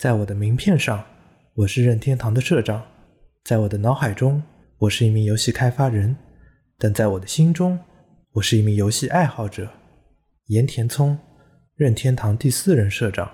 [0.00, 1.04] 在我的名片上，
[1.52, 2.80] 我是任天堂的社长；
[3.44, 4.42] 在我的脑海中，
[4.78, 6.14] 我是一名游戏开发人；
[6.78, 7.78] 但在我的心中，
[8.32, 9.68] 我是一名游戏爱好者。
[10.46, 11.18] 岩田聪，
[11.76, 13.30] 任天堂第四任社长。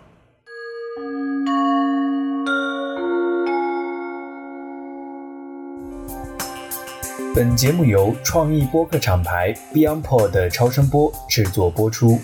[7.33, 12.19] 本节目由创意播客厂牌 BeyondPod 的超声波制作播出。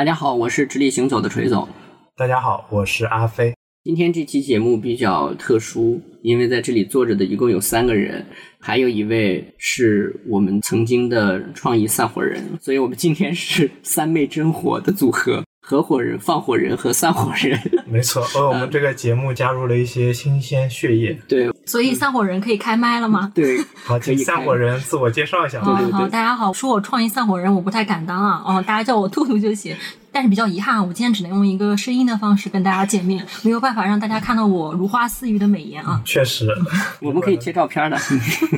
[0.00, 1.68] 大家好，我是直立行走的锤总。
[2.16, 3.52] 大家好，我是阿飞。
[3.84, 8.24] 今天这期节目比较特殊，因为在这里坐着的一共有三个人，
[8.58, 15.44] 还有一位是我们曾经的创意散伙人，所以我们今天是三昧真火的组合。
[15.62, 18.22] 合伙人、放火人和散伙人，没错。
[18.34, 21.50] 为我们这个节目加入了一些新鲜血液，对。
[21.70, 23.30] 所以散伙人可以开麦了吗？
[23.32, 25.60] 对， 好，请散伙人自我介绍一下。
[25.60, 28.42] 对对对，大家好，说我创意散伙人，我不太敢当啊。
[28.44, 29.76] 哦，大家叫我兔兔就行。
[30.10, 36.02] 但是比较遗憾，我今天只能用一个声音的方式跟大家见面，没有办法让大家看到我如花似玉的美颜啊。
[36.04, 36.48] 确实，
[37.00, 37.96] 我们可以贴照片的。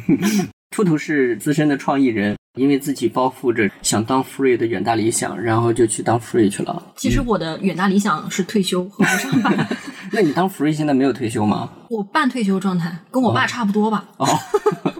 [0.75, 2.35] 兔兔是资深的创意人。
[2.57, 6.83] 因为自己包覆着想当 free 的远大理想，然后就去当 free 去了。
[6.97, 9.69] 其实我的远大理想是退休和不上班。
[10.13, 11.71] 那你当 free 现在没有退休吗？
[11.89, 14.05] 我半退休状态，跟我爸差不多吧。
[14.19, 14.27] 哦，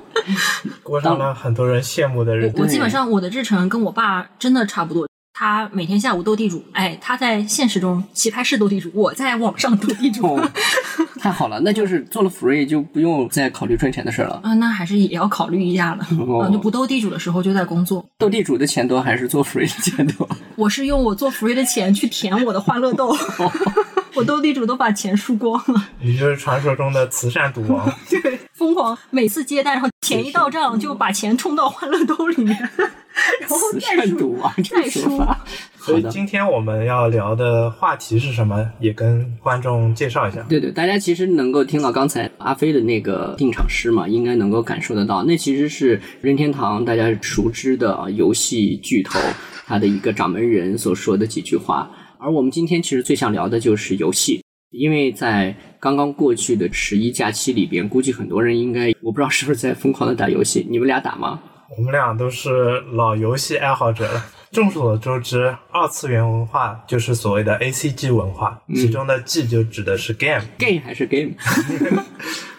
[0.83, 2.59] 过上了很多人羡慕的日子。
[2.59, 5.07] 我基本上我的日程跟我爸真的差不多。
[5.35, 10.39] 他每天下午斗地主，哎，他在现实中棋牌室斗地主，我在网上斗地主，
[11.19, 14.41] 太好了，那就是做了 free 就不用再考虑赚钱的事了。
[14.43, 16.07] 啊，那还是也要考虑一下了，
[16.53, 20.29] 就不斗地主的时候就在工作，斗地主的钱多还是做 free 的钱多？
[20.57, 23.17] 我是用我做 free 的钱去填我的欢乐豆，
[24.15, 32.71] 我斗地主都把钱输光了，你就是传说中的慈善赌王，对，疯狂每次接单然后钱一到账就把钱充到欢乐兜里面。
[33.41, 35.21] 然后再输啊，再输。
[35.83, 38.71] 所以今天我们要聊的话题是什么？
[38.79, 40.41] 也跟观众介绍一下。
[40.49, 45.25] 对对，大家其实能够听到刚才阿飞的那个定场诗嘛，应该能够感受得到。
[45.25, 49.19] 那其实是任天堂大家熟知的游戏巨头
[49.67, 51.91] 他的一个掌门人所说的几句话。
[52.19, 54.41] 而我们今天其实最想聊的就是游戏，
[54.71, 60.65] 因为在刚刚过去的十一假期里边，估计很多人应该我不知道是不是在疯狂的打游戏。
[60.71, 61.43] 你们俩打吗？
[61.77, 64.25] 我们俩都是老游戏爱好者了。
[64.53, 71.31] 众所周知，二次元文化就是所谓的 A C G 文化，其中的 G 就指的是 game，game 还是 game，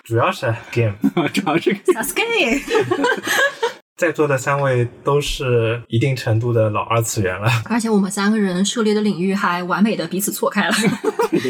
[0.03, 0.95] 主要是 game，
[1.31, 2.59] 主要是 game。
[3.95, 10.73] 在座的三位都是一定程度的老二次元了，而且我们三个人涉猎的领域还完美的彼此错开了，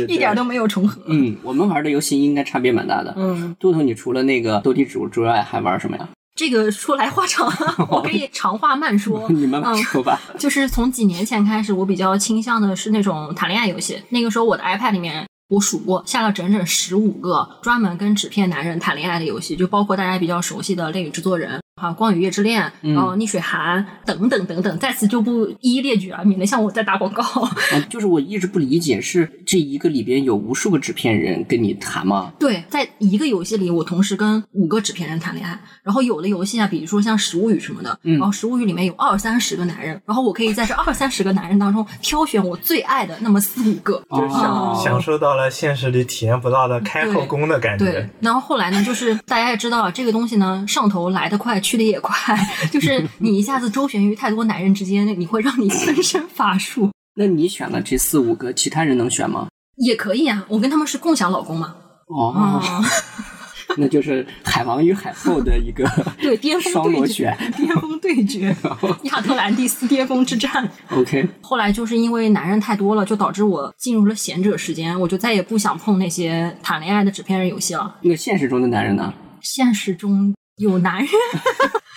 [0.09, 1.02] 一点都没有重合。
[1.07, 3.13] 嗯，我们玩的游戏应该差别蛮大的。
[3.16, 6.09] 嗯，杜杜，你除了那个斗地主之外，还玩什么呀？
[6.36, 7.48] 这个说来话长，
[7.90, 9.30] 我可以长话慢说。
[9.32, 10.20] 你慢慢说吧。
[10.40, 14.02] 就是从几年前开始，我比较倾向的是那种谈恋爱游戏。
[14.10, 21.60] 那个时候，我的 iPad 里面我数过，下了整整十五个专门跟纸片男人谈恋爱的游戏，就包括大家比较熟悉的《恋与制作人》。
[21.75, 27.23] 啊，光与月之恋，然后逆水寒等等等等，在此就不一一列举了，免得像我在打广告。
[27.89, 32.31] 就是我一直不理解，是这一个里边有无数个纸片人跟你谈吗？
[32.39, 35.59] 对，在一个游戏里，我同时跟五个纸片人谈恋爱。
[35.81, 47.85] 然后有的游戏啊，比如说像《食物语》什么的，然后《食物语》里面有二三十个男人，然后我可以在这二三十个男人当中挑选我最爱的那么四五个，就享享受到了现实里体验不到的开后宫的感觉。
[47.85, 51.62] 对，然后后来呢，就是大家也知道这个东西呢，上头来得快。
[51.63, 52.38] 去的也快，
[52.69, 56.91] 就是你一下子周旋于太多男人之间，你会让你分身乏术。
[57.16, 59.47] 那你选了这四五个，其他人能选吗？
[59.78, 61.75] 也可以啊，我跟他们是共享老公嘛。
[62.07, 62.84] 哦，
[63.78, 65.90] 那就是海王与海后的一个
[66.22, 68.56] 对巅峰双螺旋，巅峰对决，
[69.03, 70.69] 亚特兰蒂斯巅峰之战。
[70.91, 77.96] OK，后来就是因为男人太多了，就导致我进入了贤者时间，我就再也不想碰那些谈恋爱的纸片人游戏了。
[78.02, 79.12] 那现实中的男人呢？
[79.41, 80.34] 现实中。
[80.58, 81.09] 有男人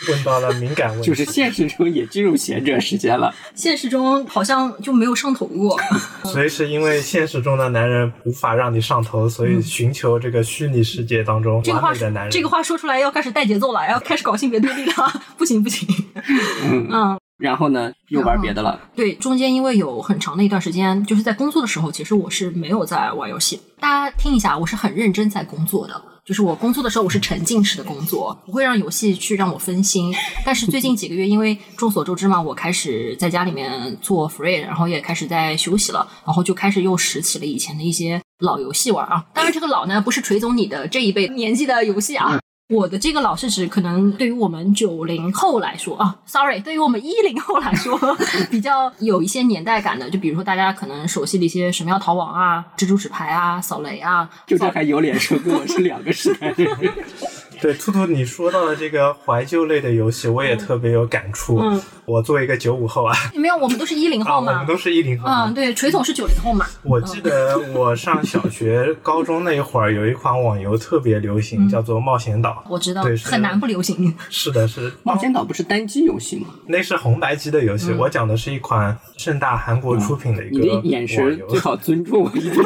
[0.09, 3.35] 问到了敏感问题，就是现实中也进入贤者时间了。
[3.55, 5.79] 现实中好像就没有上头过，
[6.25, 12.31] 所以是因为现实中的男人无法让你上头，所以寻求这个虚拟世界当中完美的男人。
[12.31, 15.87] 这个话说出来要开始带节奏了，要开始搞性别对立了，不 行不行。
[16.65, 18.81] 嗯，然后呢，又玩别的了。
[18.95, 23.61] 对，中间因为有很长的一段时间，就是在工作的时候，其实我是没有在玩游戏。
[23.81, 26.03] 大家听一下，我是很认真在工作的。
[26.27, 30.13] 就是我工作的时候，我是沉浸式的工作，不会让游戏去让我分心。
[30.45, 39.25] 但是最近几个月，因为众所周知嘛，我开始在家里面做 free，然后也开始在休息了，然后就开始又拾起了以前的一些老游戏玩啊。
[39.33, 42.41] 当然，这个老呢不是锤总你的这一辈年纪的游戏啊。
[42.69, 47.97] 我的这个老是指可能对于我们九零后来说啊，sorry，对于我们一零后来说
[48.51, 56.93] 比较有一些年代感的，就比如说大家可能熟悉的一些神庙逃亡啊、蜘蛛纸牌啊、扫雷啊，就这还有脸说跟我是两个时代的人？
[57.67, 61.59] 对，兔兔，你说到的这个怀旧类的游戏，我也特别有感触。
[61.59, 64.67] 嗯，我作为一个九五后啊， 没有，我们都是一零啊，后嘛我们。
[64.69, 65.29] 都是一零后。
[65.29, 66.65] 嗯，对，锤总是九零后嘛。
[66.85, 72.63] 我记得我上小学、 高中那一会儿，有一款网游特别流行，叫做《冒险岛》。
[72.71, 74.15] 我知道对，很难不流行。
[74.31, 76.47] 是的，是冒险岛不是单机游戏吗？
[76.69, 77.93] 那是红白机的游戏。
[77.95, 82.65] 我讲的是一款盛大韩国出品的一你个的眼游最好尊重我一点，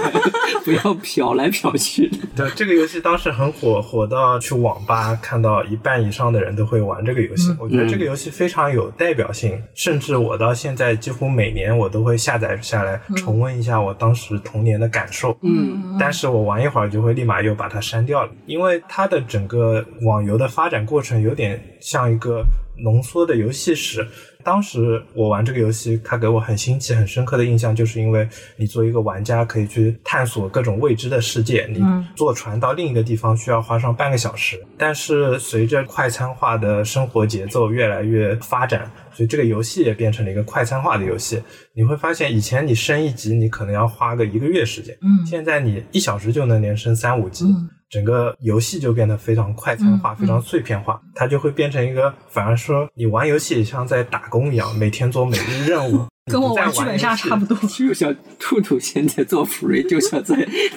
[0.62, 2.19] 不要瞟来瞟去的。
[2.37, 7.54] 对，这个游戏当时很火，火到去网吧看到一半以上的人都会玩这个游戏。
[7.60, 15.38] 我觉得这个游戏非常有代表性，甚至我到现在几乎每年我都会下载下来重温一下我当时童年的感受。
[15.42, 22.44] 嗯，但是我玩一会儿就会立马又把它删掉了，因为它的整个网游的发展过程有点像一个
[22.82, 24.06] 浓缩的游戏史。
[24.42, 31.68] 当时我玩这个游戏，它给我很新奇、很深刻的印象，就是因为你作为一个玩家可以去探索各种未知的世界。
[31.70, 41.42] 你嗯坐船到另一个地方需要花上半个小时，但是随着快餐化的生活节奏越来越发展，所以这个游戏也变成了一个快餐化的游戏。
[41.74, 47.44] 你会发现，以前你升一级，你可能要花个一个月时间，嗯现在你一小时就能连升三五级。
[47.44, 57.56] 嗯整个游戏就变得非常快餐化、嗯非常碎片化，它就会变成一个，反而说你玩游戏也像在打工一样，每天做每日任务， 跟我玩剧本杀差不多。
[57.69, 60.37] 就像兔兔现在做 free，就像在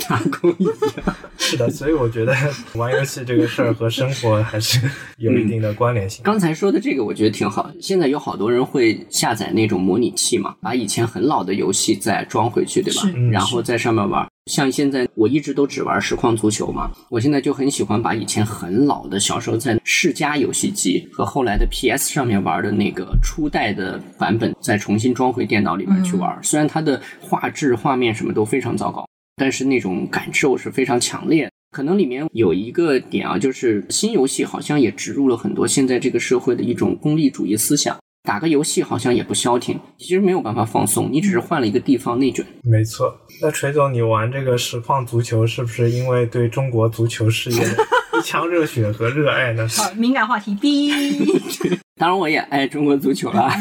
[0.10, 0.76] 打工一样。
[1.38, 2.34] 是的，所以我觉得
[2.76, 4.80] 玩游戏这个事儿和生活还是
[5.18, 6.24] 有一定的关联性。
[6.24, 7.70] 刚才说的这个我觉得挺好。
[7.82, 13.02] 现在有好多人会下载那种模拟器嘛，把以前很老的游戏再装回去，对吧？
[13.14, 14.26] 嗯然后在上面玩。
[14.48, 26.38] 像现在我一直都只玩实况足球嘛，我现在就很喜欢把以前很老的小时候在世嘉游戏机和后来的 PS 上面玩的那个初代的版本再重新装回电脑里面去玩。
[26.44, 29.08] 虽然它的画质、画面什么都非常糟糕，
[29.38, 31.52] 但是那种感受是非常强烈的。
[31.72, 37.98] 可能里面有一个点啊，就是新游戏好像也植入了很多现在这个社会的一种功利主义思想。
[38.24, 42.46] 打个游戏好像也不消停，其实没有办法放松，你只是换了一个地方内卷。
[42.64, 49.68] 没错，那锤总，你玩这个实况足球是不是因为对中国足球事业一腔热血和热爱呢？
[49.76, 51.78] 好，敏感话题哔。
[52.00, 53.54] 当然，我也爱中国足球啦。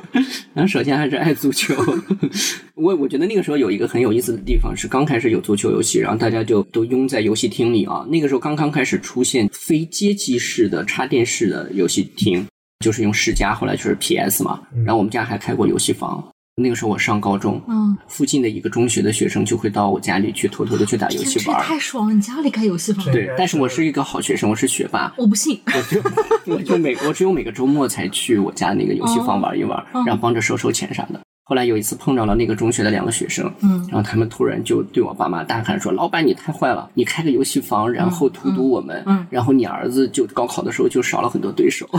[0.52, 1.74] 然后首先还是爱足球。
[2.74, 8.06] 我我觉得那个时候有一个很有意思的地方是，刚开始有足球游戏，然后大家就都拥在游戏厅里啊。
[8.10, 12.46] 那个时候刚刚开始出现非街机式的插电式的游戏厅，
[12.82, 14.60] 就是用世嘉，后来就是 PS 嘛。
[14.84, 16.22] 然后我们家还开过游戏房。
[16.54, 21.62] 那个时候我上高中，嗯，附近的一个中学的学生就会到我家里去偷偷的去打游戏玩儿。
[21.62, 22.12] 太爽了！
[22.12, 23.02] 你家里开游戏房？
[23.06, 25.10] 对对，但是我是一个好学生，我是学霸。
[25.16, 25.58] 我不信。
[25.64, 26.02] 我就
[26.54, 31.18] 我就每我只有每个周末才去我家那个游戏房玩一玩，哦然后帮着收收钱啥的。
[31.44, 36.88] 后来有一次碰到了那个中学的两个学生，嗯然后他们突然就对我爸妈大喊说：“老板，你太坏了！
[36.92, 41.88] 你开个游戏房，然后荼毒我们，嗯嗯然后你儿子就高考的时候就少了很多对手。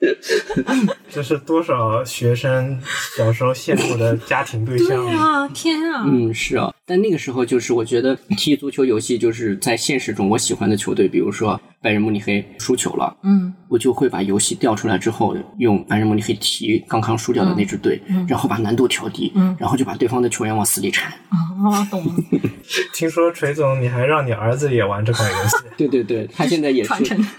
[1.11, 2.81] 这是多少学生
[3.17, 5.14] 小时候羡慕的家庭对象对？
[5.14, 6.05] 啊，天啊！
[6.06, 21.12] 嗯，是啊，但那个时候就是我觉得 踢足球游戏就是在现实中我喜欢的球队，比如说拜仁慕尼黑输球了，嗯我就会把游戏调出来之后，用拜仁慕尼黑踢刚刚输掉的那支队，嗯然后把难度调低，嗯然后就把对方的球员往死里铲。
[21.30, 22.12] 啊，懂了。
[22.94, 25.56] 听说锤总你还让你儿子也玩这款游戏？
[25.76, 26.90] 对对对，他现在也是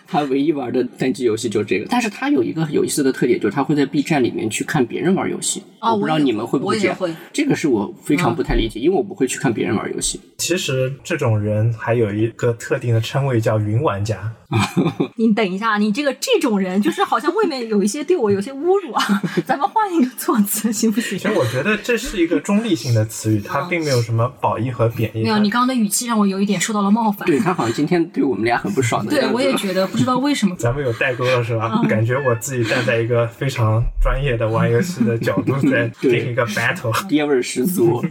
[0.08, 5.62] 他唯一玩的单机游戏就是这个，但是他有一个有意思的特点，就是他会在 B 站里面去看别人玩游戏。
[5.82, 6.96] 哦我不知道你们会不会这样？
[7.02, 10.22] 我也会这个是我非常不太理解，因为我不会去看别人玩游戏。
[10.38, 14.32] 其实这种人还有一个特定的称谓叫云玩家。
[15.16, 19.04] 你等一下，你这个这种人，就是好像未免有一些对我有些侮辱啊。
[19.48, 21.28] 咱们换一个措辞行不行其？
[21.28, 25.24] 实我觉得这是一个中立性的词语，它并没有什么褒义和贬义。
[25.24, 27.26] 没有，你刚刚的语气让我有一点受到了冒犯。
[27.26, 30.56] 对他好像今天对我们俩很不爽的样对，我也觉得，不知道 为什么。
[30.58, 31.80] 咱们有代沟了是吧？
[31.82, 37.08] 嗯感觉我自己站在一个非常专业的玩游戏的角度在进行一个 battle。
[37.08, 38.04] 爹味儿十足。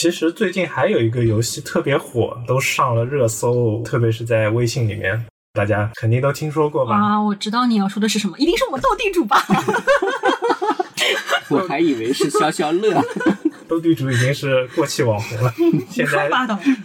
[0.00, 6.96] 其实最近还有一个游戏特别火，都上了热搜，特别是在微信里面，大家肯定都听说过吧？
[6.96, 9.44] 啊，我知道你要说的是什么，一定是我们斗地主吧？
[11.50, 12.98] 我还以为是消消乐。
[13.68, 15.52] 斗地主已经是过气网红了，
[15.90, 16.28] 现在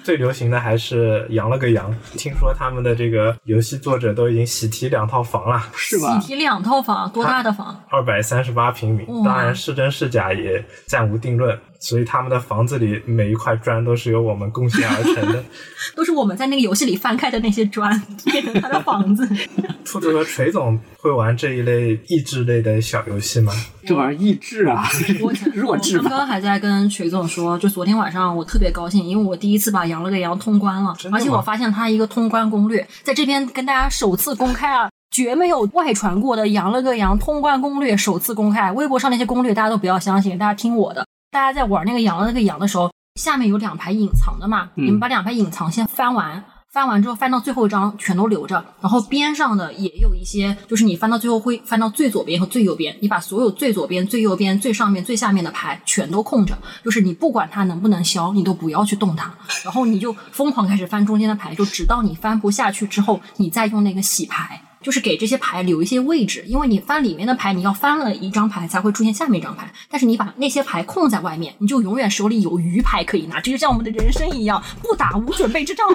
[0.04, 1.92] 最流行的还是羊了个羊。
[2.16, 6.28] 听说他们的这个游戏作者都已经喜提两套房了，是吧喜？
[6.28, 7.82] 提两套房，多大的房？
[7.90, 11.58] 二百三十八平米，当然是真是假也暂无定论。
[11.79, 15.44] 所以他们的房子里每一块砖都是由我们贡献而成的。
[15.96, 19.27] 都是我们在那个游戏里翻开的那些砖变成他的房子。
[19.86, 23.53] 兔子和锤总会玩这一类益智类的小游戏吗？
[23.86, 24.84] 这玩意儿益智啊，
[25.22, 26.10] 我弱智吧？
[26.10, 34.89] 刚刚还在跟锤总说，就昨天晚上我特别高兴，因为我第一次把《羊了个羊》通关了，而且我发现他一个通关攻略，在这边跟大家首次公开啊。
[35.12, 41.08] 绝没有外传过的《羊了个羊》通关攻略首次公开，微博上那些攻略大家都不要相信，大家听我的。
[41.36, 42.89] 大家在玩那个羊了个羊的时候，
[43.20, 59.30] 下面有两排隐藏的嘛，嗯你们把两排隐藏先翻完，翻完之后翻到最后一张全都留着，然后边上的也有一些，就是你翻到最后会翻到最左边和最右边，你把所有最左边、最右边、最上面、最下面的牌全都空着，就是你不管它能不能消，你都不要去动它，
[59.65, 64.62] 然后你就疯狂开始翻中间的牌，就直到你翻不下去之后，你再用那个洗牌。
[64.86, 75.88] 就是给这些牌留一些位置，因为你翻里面的牌，你要翻了一张牌才会出现下面一张牌，但是你把那些牌空在外面，你就永远手里有余牌可以拿，这就像我们的人生一样，不打无准备之仗。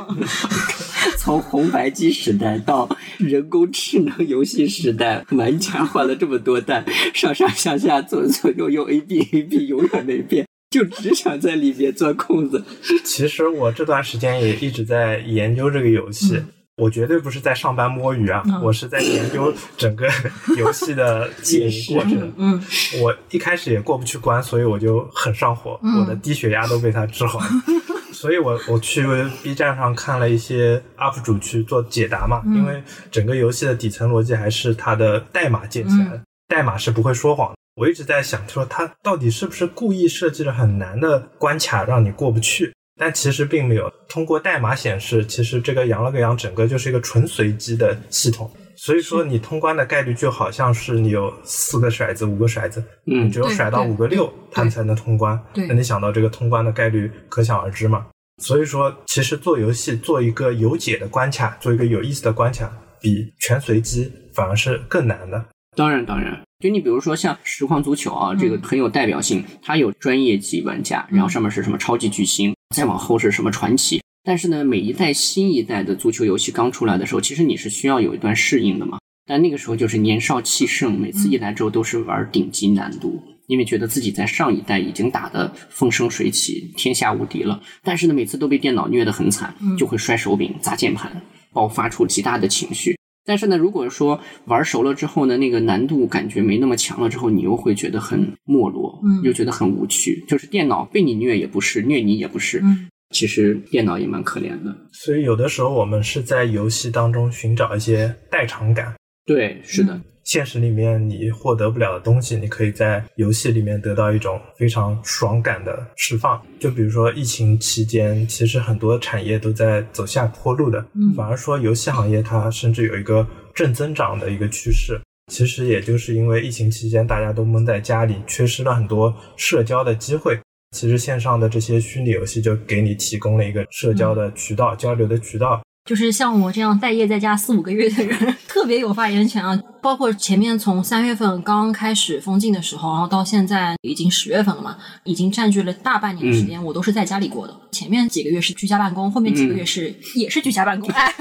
[1.16, 12.64] 从红白机时代到人工智能游戏时代，玩家换了这么多代，上上下下左左右右 A B A B 永远没变，就只想在里面钻空子。
[13.06, 16.42] 其实我这段时间也一直在研究这个游戏。
[16.80, 20.08] 我绝对不是在上班摸鱼啊，嗯我是在研究整个
[20.56, 22.32] 游戏的运营过程。
[22.38, 22.60] 嗯，
[23.02, 27.46] 我一开始也过不去关，所以我就很上火，嗯我的低血压都被他治好了。
[28.12, 29.06] 所以我我去
[29.42, 37.54] B 站上看了一些 UP 主去做解答嘛，嗯因为整个游戏的底层逻辑还是它的代码建起来的，代码是不会说谎的。
[37.76, 42.74] 我一直在想，说它到底是不是故意设计了很难的关卡让你过不去？
[43.00, 43.90] 但其实并没有。
[44.06, 48.50] 通过代码显示，其实这个羊了个羊整个就是一个纯随机的系统。
[48.76, 55.38] 所以说，你通关的概率就好像是你有四个骰子、五个骰子，嗯你只有甩到五个六，他们才能通关。
[55.54, 58.06] 那你想到这个通关的概率，可想而知嘛。
[58.42, 65.44] 所以说，其实做游戏做一个有解的关卡，做一个有意思的关卡，比全随机反而是更难的。
[65.76, 74.00] 当然，当然，就你比如说像实况足球啊，这个很有代表性，它有专业级玩家，然后上面是什么超级巨星，再往后是什么传奇。
[74.22, 78.98] 但是呢，每一代新一代的足球游戏刚出来的时候，其实你是需要有一段适应的嘛。
[79.26, 87.60] 但那个时候就是年少气盛，每次一来之后都是玩顶级难度，因为觉得自己在上一代已经打得风生水起、天下无敌了。
[87.82, 91.10] 但是呢，每次都被电脑虐得很惨，就会摔手柄、砸键盘，
[91.52, 92.99] 爆发出极大的情绪。
[93.24, 100.24] 但是呢，如果说玩熟了之后呢，那个难度感觉没那么强了之后，你又会觉得很没落，嗯又觉得很无趣。
[100.26, 104.74] 就是电脑被你虐也不是，虐你也不是，嗯其实电脑也蛮可怜的。
[104.92, 108.94] 所以有的时候我们是在游戏当中寻找一些代偿感。
[109.26, 116.40] 对，是的，现实里面你获得不了的东西，你可以在游戏里面得到一种非常爽感的释放。
[116.60, 125.00] 就比如说疫情期间，其实很多产业都在走下坡路的，嗯反而说游戏行业它甚至有一个正增长的一个趋势。
[125.32, 130.38] 其实也就是因为疫情期间大家都闷在家里，缺失了很多社交的机会。
[130.70, 135.60] 其实线上的这些虚拟游戏就给你提供了一个社交的渠道、交流的渠道。
[135.86, 139.60] 就是像我这样待业在家四五个月的人，特别有发言权啊！
[139.82, 147.56] 包括前面从三月份刚开始封禁的时候，然后到现在已经十月份了嘛，已经占据了大半年的时间，我都是在家里过的。
[147.72, 151.12] 前面几个月是居家办公，后面几个月是、也是居家办公，哎，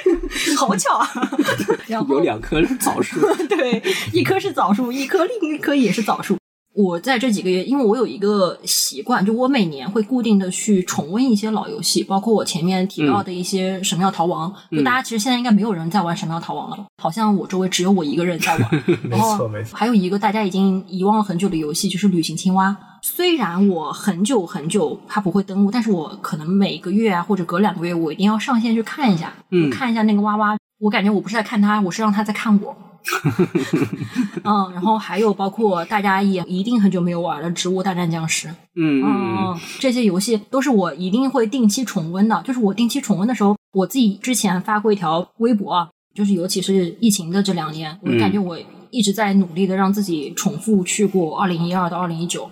[0.58, 1.08] 好巧啊！
[1.88, 6.36] 然后有两棵枣树， 对，一棵是枣树，一棵另一棵也是枣树。
[6.72, 18.70] 我在这几个月，因为我有一个习惯，就我每年会固定的去重温一些老游戏，包括我前面提到的一些《神庙逃亡》就大家其实现在应该没有人在玩《神庙逃亡》了，好像我周围只有我一个人在玩。
[19.02, 19.76] 没 然后错，没错。
[19.76, 22.70] 还有一个大家已经遗忘了很久的游戏，就是《旅行青蛙》。
[23.02, 30.56] 虽然我很久很久它不会登录，但是我可能每个月啊或者隔两个月，我一定要上线去看一下，嗯看一下那个蛙蛙。
[30.78, 32.76] 我感觉我不是在看它，我是让它在看我。
[34.44, 42.42] 嗯，然后还有包括大家也一定很久没有玩的《植物大战僵尸》，嗯嗯嗯，这些游戏都是我一定会定期重温的。
[42.46, 48.58] 就是我定期重温的时候，我自己之前发过一条微博啊，就是尤其是疫情的这两年，我感觉我
[48.90, 52.50] 一直在努力的让自己重复去过二零一二到二零一九。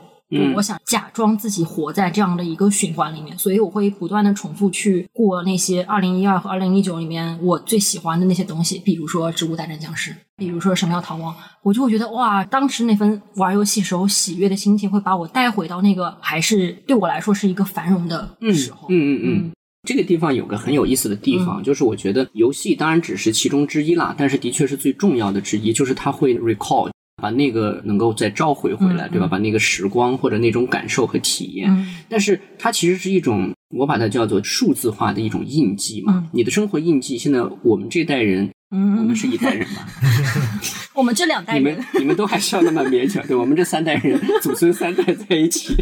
[0.55, 11.33] 我想假装自己活在这样的一个循环里面，所以我会不断的重复去过那些二零一二和二零一九里面我最喜欢的那些东西，比如说《植物大战僵尸》，比如说《神庙逃亡》，
[11.63, 18.89] 我就会觉得哇，当时那份玩游戏时候喜悦的心情会把我带回到那个还是对我来说是一个繁荣的嗯时候。
[18.91, 19.51] 嗯嗯嗯。
[19.87, 29.27] 这个地方有个很有意思的地方，就是我觉得游戏当然只是其中之一啦，但是的确是最重要的之一，就是它会 recall，把那个能够再召回回来，嗯对吧？
[29.27, 36.15] 嗯把那个时光或者那种感受和体验，嗯但是它其实是一种，我把它叫做数字化的一种印记嘛。
[36.17, 39.87] 嗯你的生活印记，现在我们这代人，嗯我们是一代人嘛？
[40.95, 45.75] 我们这两代你们人，你们都还笑得蛮勉强，对我们这三代人，祖孙三代在一起，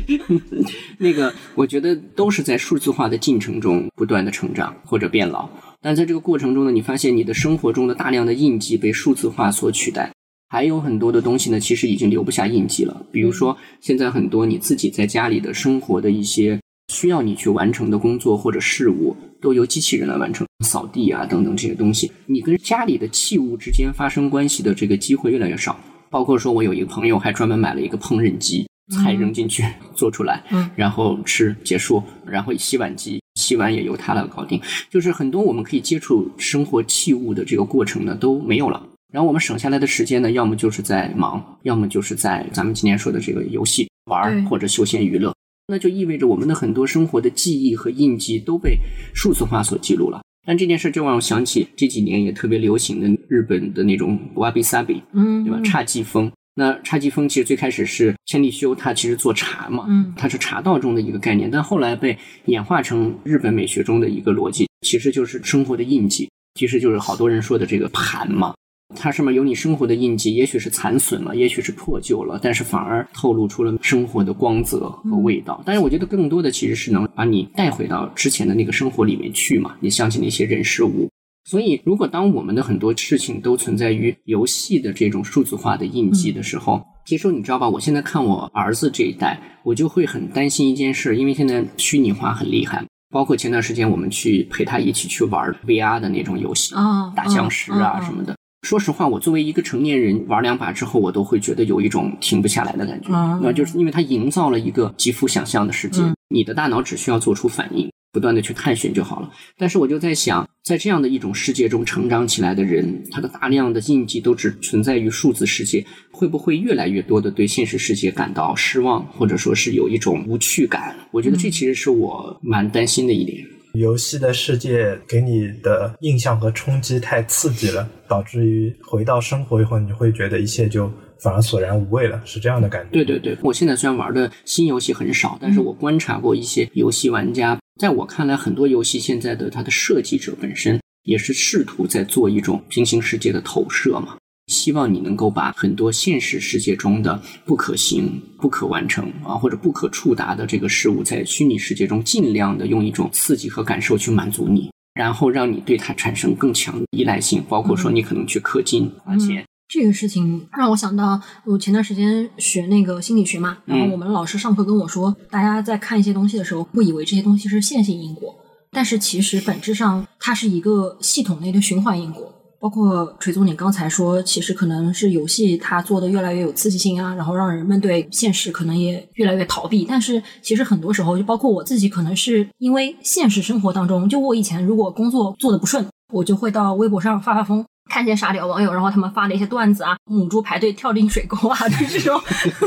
[0.98, 5.48] 那个我觉得都是在数字化的进程中不断的成长或者变老。
[5.80, 10.12] 但在这个过程中呢，你发现你的生活中的大量的印记被数字化所取代，
[10.48, 13.04] 还有很多的东西呢，其实已经留不下印记了。
[13.10, 16.58] 比如说，现在很多你自己在家里的生活的一些
[16.92, 25.78] 需要你去完成的工作或者事务，都由机器人来完成，扫地啊等等这些东西，你跟家里的器物之间发生关系的这个机会越来越少。
[26.08, 29.64] 包括说，我有一个朋友还专门买了一个烹饪机，菜扔进去
[29.96, 34.60] 做出来，嗯然后吃结束，然后洗碗机洗碗也由它来搞定。
[34.88, 38.80] 就是很多我们可以接触生活器物的这个过程呢都没有了。
[39.12, 45.34] 然后我们省下来的时间呢，要么就是在忙，要么就是在咱们今天说的这个游戏玩儿或者休闲娱乐。
[45.68, 48.78] 那就意味着我们的很多生活的记忆和印记都被
[49.14, 50.20] 数字化所记录了。
[50.46, 55.58] 但这件事就让我想起这几年也特别流行的日本的那种瓦比萨比，嗯，对吧？
[55.64, 56.30] 侘寂风。
[56.54, 68.54] 那侘寂风其实最开始是千利休，他其实做茶嘛，嗯它是茶道中的一个概念，但后来被演化成日本美学中的一个逻辑，其实就是生活的印记，其实就是好多人说的这个盘嘛。
[68.94, 75.60] 它上面有你生活的印记，也许是残损了，也许是破旧了，但是反而透露出了生活的光泽和味道。
[75.66, 81.10] 但是我觉得更多的其实是能把你带回到之前的那个生活里面去嘛，你想起那些人事物。
[81.44, 87.68] 所以，如果当我们的很多事情都存在于游戏的这种数字化的印记的时候，其实你知道吧？
[87.68, 98.35] 我现在看我儿子这一代，我就会很担心一件事，因为现在虚拟化很厉害，包括前段时间我们去陪他一起去玩 VR 的那种游戏，啊，打僵尸啊嗯什么的。
[98.66, 103.10] 说实话，我作为一个成年人，玩两把之后，我都会觉得有一种停不下来的感觉。
[103.12, 109.30] 嗯那就是因为它营造了一个极富想象的世界，嗯你的大脑只需要做出反应，不断的去探寻就好了。
[109.56, 120.96] 但是我就在想，在这样的一种世界中成长起来的人，他的大量的印记都只存在于数字世界，会不会越来越多的对现实世界感到失望，或者说是有一种无趣感？
[121.12, 123.38] 我觉得这其实是我蛮担心的一点。
[123.78, 132.90] 游戏的世界给你的印象和冲击太刺激了，导致于回到生活以后，你会觉得一切就反而索然无味了，是这样的感觉。
[132.90, 144.16] 对对对，我现在虽然玩的新游戏很少，但是我观察过一些游戏玩家，在我看来，很多游戏现在的它的设计者本身也是试图在做一种平行世界的投射嘛。
[144.46, 159.44] 希望你能够把很多现实世界中的不可行、不可完成啊，或者不可触达的这个事物，在虚拟世界中尽量的用一种刺激和感受去满足你，然后让你对它产生更强的依赖性，包括说你可能去氪金花钱。
[159.68, 168.32] 这个事情让我想到，我前段时间学那个心理学嘛，然后嗯我们老师上课跟我说，大家在看一些东西的时候，会以为这些东西是线性因果，
[168.70, 172.32] 但是其实本质上它是一个系统内的循环因果。
[172.66, 179.86] 包括锤总，你刚才说，其实可能是游戏它做的越来越有刺激性啊，然后让人们对现实可能也越来越逃避。
[179.88, 192.20] 但是其实很多时候，就包括我自己，可能是因为现实生活当中，就我以前如果工作做的不顺，我就会到微博上发发疯，看见傻屌网友，然后他们发的一些段子啊，母猪排队跳进水沟啊， 就这种，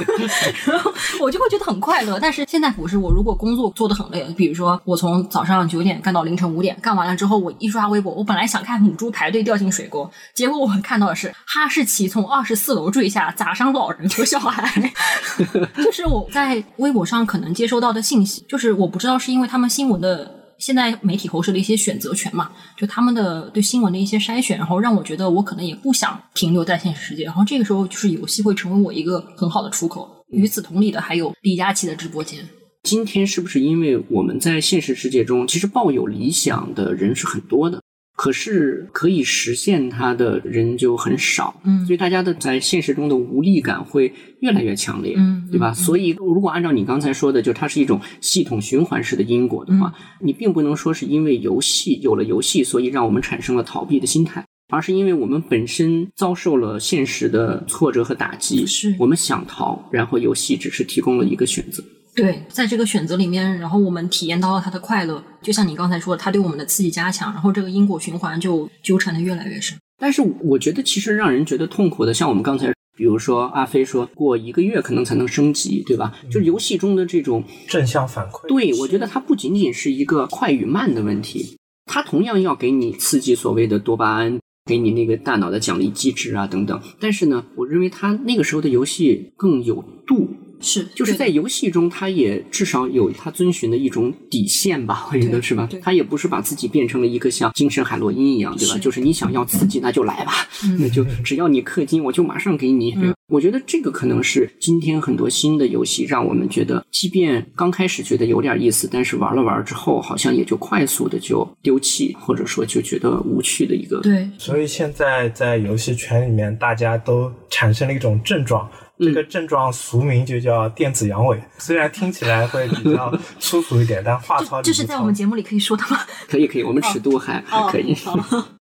[0.65, 2.17] 然后我就会觉得很快乐。
[2.19, 14.91] 但是现在不是，我如果工作做的很累，比如说我从早上九点干到凌晨五点，干完了之后，我一刷微博，我本来想看母猪排队掉进水沟，结果我看到的是哈士奇从二十四楼坠下，砸伤老人和小孩。
[15.83, 20.38] 就是我在微博上可能接收到的信息，就是我不知道是因为他们新闻的。
[20.59, 30.07] 现在媒体后设的一些选择权嘛，就他们的对新闻的一些筛选，然后让我觉得我可能也不想停留在现实世界，然后这个时候就是游戏会成为我一个很好的出口。
[30.31, 32.39] 与此同理的还有李佳琦的直播间，
[32.83, 37.81] 今天是不是因为我们在现实世界中，其实抱有理想的人是很多的，
[38.21, 45.69] 可是可以实现它的人就很少，嗯所以大家的在现实中的无力感会越来越强烈，嗯对吧？
[45.71, 54.43] 嗯所以如果按照你刚才说的，就它是一种系统循环式的因果的话，嗯你并不能说是因为游戏有了游戏，所以让我们产生了逃避的心态。
[54.71, 61.81] 而是因为我们本身遭受了现实的挫折和打击，是我们想逃，然后游戏只是提供了一个选择。
[62.19, 69.77] 对，在这个选择里面，然后我们体验到了他的快乐，就像你刚才说的，它对我们的刺激加强，然后这个因果循环就纠缠的越来越深。
[69.97, 76.13] 但是我觉得，其实让人觉得痛苦的，像我们刚才，比如说阿飞说过一个月可能才能升级，对吧？
[76.29, 78.47] 就是游戏中的这种，正向反馈。
[78.47, 86.81] 对我觉得它不仅仅是一个快与慢的问题，它同样要给你刺激所谓的多巴胺，给你那个大脑的奖励机制啊等等。
[86.99, 90.27] 但是呢，我认为他那个时候的游戏更有度。
[90.61, 95.67] 是，就是在游戏中，他也至少有他遵循的一种底线吧，我觉得是吧？
[95.81, 98.77] 他也不是把自己变成了一个像精神海洛因一样，对吧？
[98.77, 100.33] 就是你想要刺激，那就来吧，
[100.79, 102.95] 那就只要你氪金，我就马上给你。
[103.29, 114.01] 我觉得这个可能是今天很多新的游戏让我们觉得，即便刚开始觉得有点意思，但是玩了玩之后，好像也就快速的就丢弃，或者说就觉得无趣的一个。
[114.01, 118.67] 对，所以现在在游戏圈里面，大家都产生了一种症状。
[118.99, 125.99] 这个症状俗名就叫电子阳痿， 虽然听起来会比较粗俗一点，但话糙理这是在我们节目里可以说的吗？
[126.27, 127.95] 可以，可以，我们尺度还还可以。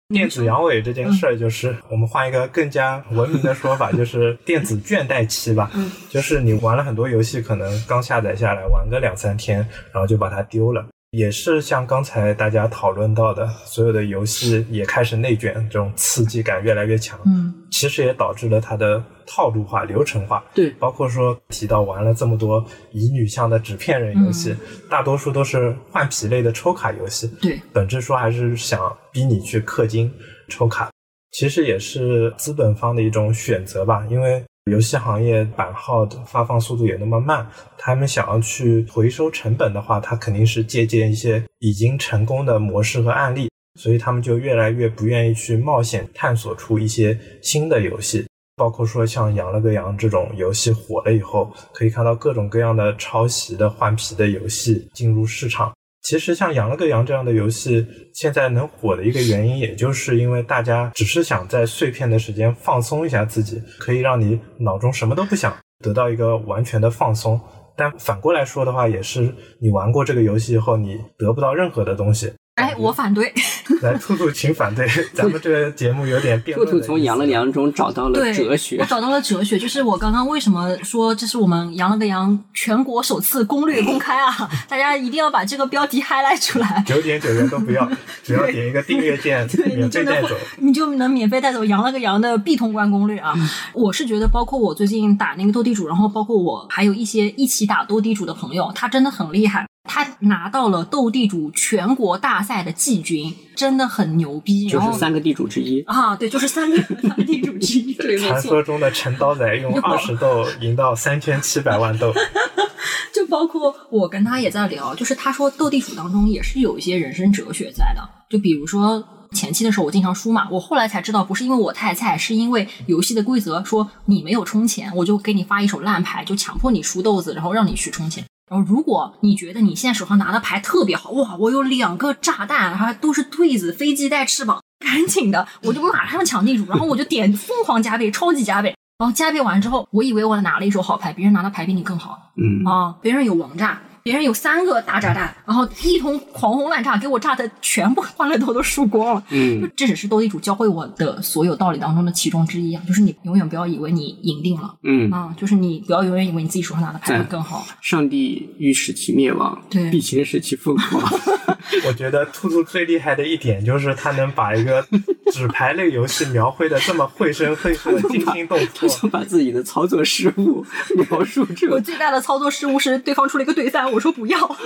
[0.08, 5.70] 电子阳痿这件事儿，就是我们换一个更加文明的说法，就是电子倦怠期吧。
[5.74, 10.86] 嗯，就是你玩了很多游戏，可能刚下载下来玩个两三天，然后就把它丢了。
[11.16, 17.18] 也是像刚才大家讨论到的，所有的游戏也开始内卷，这种刺激感越来越强。
[17.24, 20.44] 嗯，其实也导致了它的套路化、流程化。
[20.52, 24.56] 对，包括说提到玩了这么多乙女向的纸片人游戏，
[24.90, 27.28] 大多数都是换皮类的抽卡游戏。
[27.40, 30.12] 对，本质说还是想逼你去氪金
[30.48, 30.90] 抽卡，
[31.30, 34.44] 其实也是资本方的一种选择吧，因为。
[34.70, 37.46] 游戏行业版号的发放速度也那么慢，
[37.76, 48.24] 他们想要去回收成本的话，他肯定是借鉴一些已经成功的模式和案例，所以他们就越来越不愿意去冒险探索出一些新的游戏。
[48.56, 55.74] 包括说像《养了个羊》这种游戏火了以后，可以看到各种各样的抄袭的换皮的游戏进入市场。
[56.04, 67.40] 其实像羊了个羊这样的游戏，现在能火的一个原因，也就是因为大家只是想在碎片的时间放松一下自己，可以让你脑中什么都不想，得到一个完全的放松。
[67.74, 72.30] 但反过来说的话，也是你玩过这个游戏以后，你得不到任何的东西。
[72.54, 73.32] 哎，我反对。
[73.82, 74.86] 来，兔兔请反对。
[75.12, 78.76] 咱们这个节目有点变兔兔从羊了羊中找到了哲学。
[78.78, 84.48] 我找到了哲学，就是我刚刚为什么说这是我们羊了个羊全国首次攻略公开啊？
[84.68, 86.84] 大家一定要把这个标题 highlight 出来。
[86.86, 87.90] 九点九元都不要，
[88.22, 93.34] 只要点一个订阅键，免费带走，你就能免费带走羊了个羊的必通关攻略啊！
[93.74, 99.66] 我是觉得，包括我最近打那个斗地主，然后包括我还有一些一起打斗地主的朋友，他真的很厉害。
[99.84, 104.68] 他拿到了斗地主全国大赛的季军，真的很牛逼。
[104.68, 106.76] 就是三个地主之一啊，对，就是三个
[107.24, 107.94] 地主之一。
[108.18, 112.12] 传说中的陈刀仔用二十斗赢到三千七百万斗。
[113.14, 118.02] 就包括我跟他也在聊，就是他说斗地主当中也是有一些人生哲学在的。
[118.28, 128.24] 就比如说前期的时候我经常输嘛，我后来才知道不是因为我太菜，是因为游戏的规则说你没有充钱，我就给你发一手烂牌，就强迫你输豆子，然后让你去充钱。
[128.50, 143.80] 然后，如果你觉得你现在手上拿的牌特别好，哇，我有两个炸弹，还都是对子，飞机带翅膀，赶紧的，我就马上抢地主，然后我就点疯狂加倍，超级加倍，然后加倍完之后，我以为我拿了一手好牌，别人拿的牌比你更好，嗯啊，别人有王炸。
[144.04, 149.24] 别人有三个大炸弹，然后一通狂轰滥炸，给我炸的全部欢乐豆都输光了。
[149.30, 154.74] 嗯，这只是斗地主教会我的所有道理当中的其中之一啊，就是你永远不要以为你赢定了。
[154.82, 157.66] 嗯啊，就是你不要永远以为你自己手上拿的牌会更好。
[157.80, 161.02] 上帝欲使其灭亡，对，必先使其疯狂。
[161.86, 164.86] 我觉得兔兔最厉害的一点就是他能把一个
[165.32, 170.64] 纸牌类游戏描绘的这么绘声绘色、惊心动魄，想把自己的操作失误
[171.10, 171.70] 描述出。
[171.70, 174.38] 我最大的操作失误是对方出了一个对三，我说不要。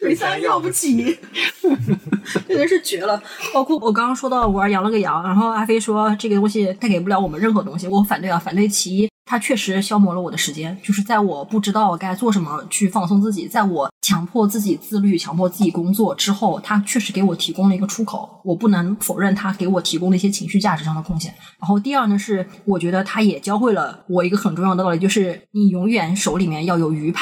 [0.00, 1.16] 对三要不起，
[2.48, 3.20] 真的是绝了。
[3.54, 8.38] 包括我刚刚说到玩羊了个羊，然后阿飞说这个东西带给不了我们任何东西，我反对啊！
[8.38, 21.30] 反对其一，它确实消磨了我的时间，就是在我不知道该做什么去放松自己，在我强迫自己自律、强迫自己工作之后，它确实给我提供了一个出口，我不能否认它给我提供了一些情绪价值上的贡献。
[21.60, 27.12] 然后第二呢，是我觉得它也教会了我一个很重要的道理，就是你永远手里面要有鱼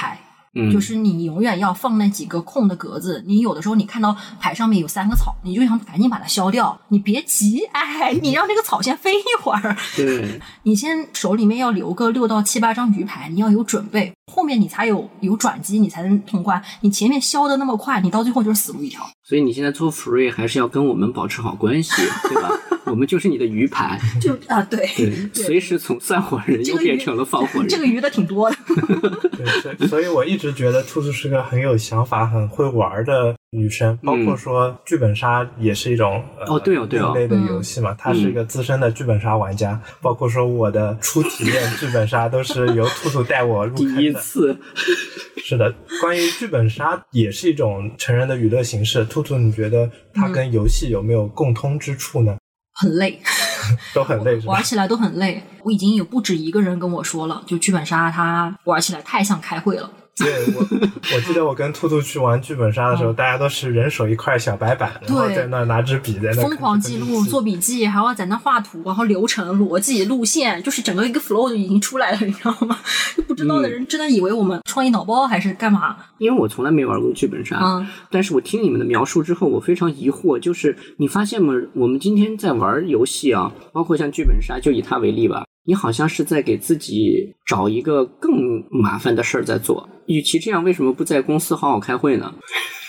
[0.64, 0.73] 牌。
[0.73, 3.23] 就是你永远要放那几个空的格子。
[3.27, 6.79] 你有的时候你看到牌上面有三个草，你就想赶紧把它消掉。
[6.88, 9.77] 你别急，哎，你让这个草先飞一会儿。
[9.97, 16.62] 对， 你先手里面要留个六到七八张鱼牌，你要有准备，后面你才有有转机，你才能通关。
[16.81, 19.07] 你前面消的那么快，你到最后就是死路一条。
[19.29, 21.91] 所以你现在做 free 还是要跟我们保持好关系，
[22.31, 22.51] 对吧？
[22.87, 27.69] 我们就是你的鱼牌，就啊对，对，随时从散伙人又变成了放火人。
[27.69, 28.57] 这个鱼的挺多的。
[29.77, 33.99] 对，所以我一直觉得兔兔是个很有想法、很会玩的女生。
[34.05, 37.93] 包括说剧本杀也是一种哦，对哦，对哦，类的游戏嘛。
[37.99, 39.81] 她是一个资深的剧本杀玩家。
[40.01, 43.95] 包括说我的初体验剧本杀都是由兔兔带我入坑的。
[43.99, 44.57] 第一次。
[45.49, 49.05] 是的，关于剧本杀也是一种成人的娱乐形式。
[49.05, 52.37] 兔兔，你觉得它跟游戏有没有共通之处呢？
[52.75, 53.21] 很累，
[53.95, 54.61] 都很累玩？
[54.61, 55.41] 起来都很累。
[55.63, 59.89] 我已经有不止一个人跟我说了，就剧本杀它玩起来太像开会了。
[60.19, 60.61] 对我，
[61.15, 72.79] 我记得我跟兔兔去玩剧本杀的时候，大家都是人手一块小白板，然后在那拿支笔在那疯狂记录、做笔记，还要在那画图，然后流程、逻辑、路线，就是整个一个 flow 就已经出来了，你知道吗？
[73.15, 75.97] 就不知道的人真的以为我们创意脑包还是干嘛？
[76.17, 81.53] 因为我从来没玩过剧本杀，嗯但是我听你们的描述之后，我非常疑惑，就是你发现吗？
[81.75, 88.33] 我们今天在玩游戏啊，包括像剧本杀，就以它为例吧，你好像是在给自己找一个更
[88.71, 89.89] 麻烦的事儿在做。
[90.07, 92.33] 与其这样，为什么不在公司好好开会呢？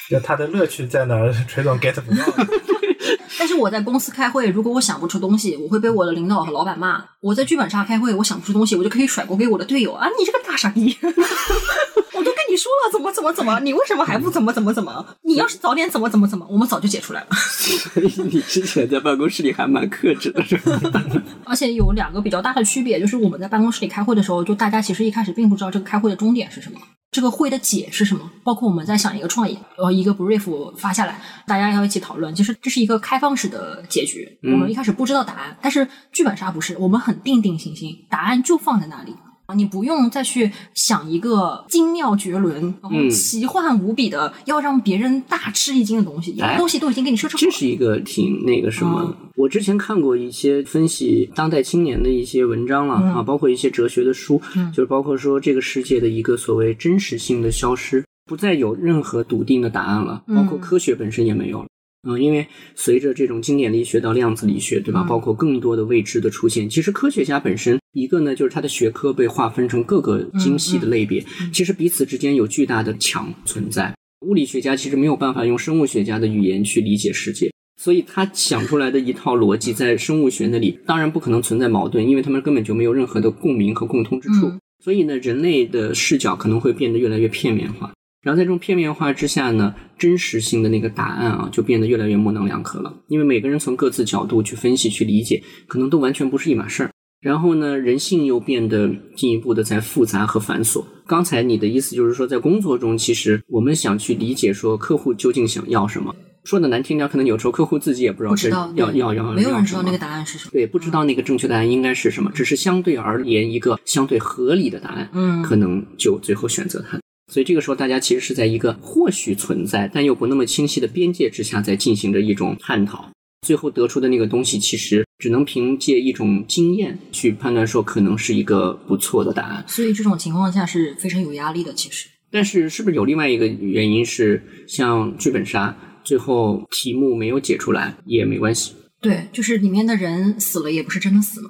[0.10, 1.34] 就他的乐趣在哪儿？
[1.48, 2.46] 锤总 get 不到。
[3.40, 7.04] 但是我在公司开会，如果我想不出东西，我会被我的领导和老板骂。
[7.22, 10.08] 我在剧本杀开会，我想不出东西，我就可以甩锅给我的队友啊！
[10.18, 10.96] 你这个大傻逼，
[12.50, 15.06] 你说了怎么怎么怎么，你为什么还不怎么怎么怎么？
[15.24, 17.28] 你要是早点怎么怎么怎么，我们早就解出来了。
[17.32, 20.80] 所 以你之前在办公室里还蛮克制的，是吧？
[21.46, 26.80] 而且有两个比较大的区别，就是我们在办公室里开会的时候，就大家其实一开始并不知道这个开会的终点是什么，
[27.12, 28.30] 这个会的解是什么。
[28.44, 32.34] 包括我们在想一个创意，呃，一个 brief 发下来，大家要一起讨论。
[32.34, 39.14] 其实这是一个开放式的结局，嗯我们一开始不知道答案，但是剧本杀不是，我们很定定心心，答案就放在那里。
[39.48, 47.46] 啊，你不用再去想一个精妙绝伦、然后嗯奇幻无比的，要让别人大吃一惊的东西，东西都已经给你设置好了。
[47.46, 49.16] 这是一个挺那个什么。
[49.36, 61.68] 我之前看过一些分析当代青年的一些文章了、啊，包括一些哲学的书，嗯就是包括说这个世界的一个所谓真实性的消失，不再有任何笃定的答案了，包括嗯科学本身也没有了。
[62.08, 65.04] 嗯，因为随着这种经典力学到量子力学，对吧？
[65.04, 73.94] 嗯包括更多的未知的出现，其实科学家本身一个呢，就是他的学科被划分成各个精细的类别，其实彼此之间有巨大的墙存在。
[74.26, 84.48] 物理学家其实没有办法用生物学家的语言去理解世界，所以他想出来的一套逻辑，在生物学那里当然不可能存在矛盾，因为他们根本就没有任何的共鸣和共通之处。
[84.48, 87.92] 嗯所以呢，人类的视角可能会变得越来越片面化。
[88.28, 92.94] 然后在这种片面化之下呢，真实性的那个答案啊，就变得越来越模棱两可了。
[93.08, 96.92] 因为每个人从各自角度去分析、去理解，可能都完全不是一码事儿。
[97.22, 100.84] 然后呢，人性又变得进一步的在复杂和繁琐。
[101.06, 106.14] 刚才你的意思就是说，在工作中，其实我们想去理解说客户究竟想要什么。
[106.44, 110.52] 说的难听点，可能有时候客户自己也不知道要要要，没有人知道那个答案是什么。
[110.52, 117.00] 对，不知道那个正确答案应该是什么，只是相对而言一个相对合理的答案，嗯可能就最后选择它。
[117.32, 123.10] 所以这个时候，大家其实是在一个或许存在但又不那么清晰的边界之下，在进行着一种探讨。
[123.46, 129.64] 最后得出的那个东西，其实只能凭借一种经验去判断，说可能是一个不错的答案。
[129.68, 131.74] 所以这种情况下是非常有压力的。
[131.74, 138.74] 其实，但是，是不是有另外一个原因是，像剧本杀，最后题目没有解出来也没关系？
[139.00, 141.50] 对，就是里面的人死了也不是真的死嘛，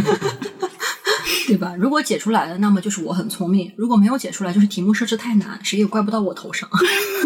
[1.46, 1.74] 对吧？
[1.78, 6.68] 如果解出来了，那么就是我很聪明；如果没有解出来，就是题目设置太难，谁也怪不到我头上。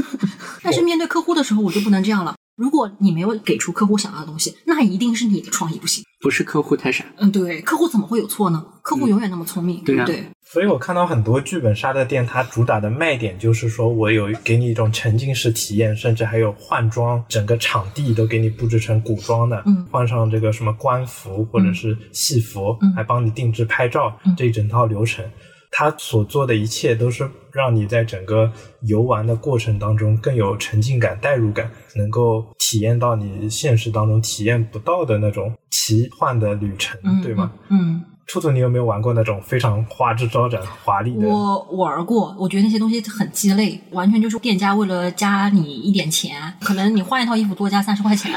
[0.62, 2.34] 但是面对客户的时候，我就不能这样了。
[2.58, 6.02] 如果你没有给出客户想要的东西，那一定是你的创意不行。
[6.20, 8.66] 不是客户太傻，嗯，对，客户怎么会有错呢？
[8.82, 10.24] 客户永远那么聪明，对啊不对？
[10.42, 25.24] 所以我看到很多剧本杀的店，它主打的卖点就是说我有给你一种沉浸式体验，甚至还有换装，整个场地都给你布置成古装的，嗯换上这个什么官服或者是戏服，嗯还帮你定制拍照，嗯这一整套流程。
[25.70, 28.50] 他所做的一切都是让你在整个
[28.82, 37.52] 游玩的过程当中更有沉浸感、代入感，能够体验到你现实当中体验不到的那种奇幻的旅程，嗯，对吗？
[37.68, 38.04] 嗯？
[38.30, 41.26] 兔兔，你有没有玩过那种非常花枝招展、华丽的？
[41.26, 48.30] 我玩过，我觉得那些东西很鸡肋，完全就是店家为了加你一点钱，可能你换一套衣服多加三十块钱，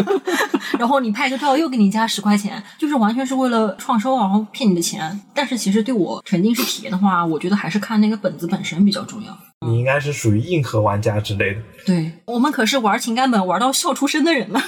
[0.78, 5.18] 然后你拍个照又给你加十块钱，就是完全是为了创收，然后骗你的钱。
[5.32, 9.34] 但是其实对我沉浸式体验的话，我觉得还是看那个本子本身比较重要。
[9.66, 11.60] 你应该是属于硬核玩家之类的。
[11.84, 14.60] 对我们可是玩情感本玩到笑出声的人了，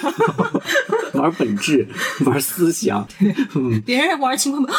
[1.15, 1.87] 玩本质，
[2.25, 3.07] 玩思想，
[3.55, 4.73] 嗯，别人玩情感本，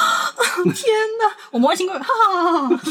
[0.74, 0.86] 天
[1.20, 2.82] 哪，我们玩情感本，哈哈哈哈。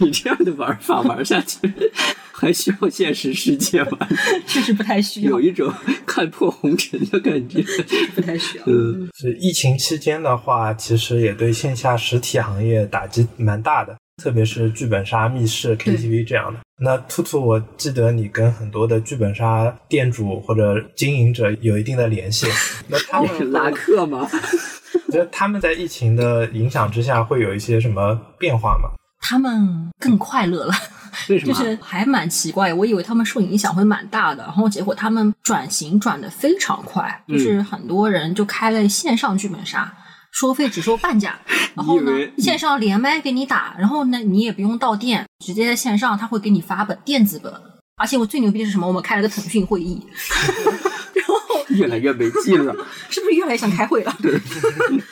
[0.00, 1.58] 你这样的玩法玩下去，
[2.32, 3.98] 还需要现实世界吗？
[4.46, 5.72] 确实不太需要有，一种
[6.04, 7.64] 看破红尘的感觉。
[8.14, 8.64] 不太需要。
[8.66, 16.60] 嗯，是疫情期间的话，其实也对线下实体行业打击蛮大的，特别是剧本杀、密室、KTV 这样的。
[16.78, 22.46] 那兔兔，我记得你跟很多的剧本杀店主或者经营者有一定的联系，
[22.88, 24.28] 那他们拉客吗？
[25.10, 28.90] 觉得他们在疫情的影响之下会有一些什么变化吗？
[29.20, 30.72] 他们更快乐了。
[31.28, 31.52] 为什 么？
[31.52, 39.92] 就是还蛮奇怪，我以为他们受影响会蛮大的，然后结果他们转型转的非常快，嗯就是很多人就开了线上剧本杀。
[40.34, 41.38] 收费只收半价，
[41.76, 47.52] 然后呢，线上连麦给你打，然后呢，你也不用到店，直接在线上他会给你发本电子本，
[47.96, 48.84] 而且我最牛逼的是什么？
[48.86, 50.04] 我们开了个腾讯会议，
[51.14, 51.34] 然后
[51.68, 52.74] 越来越没劲了。
[53.08, 54.12] 是不是越来越想开会了？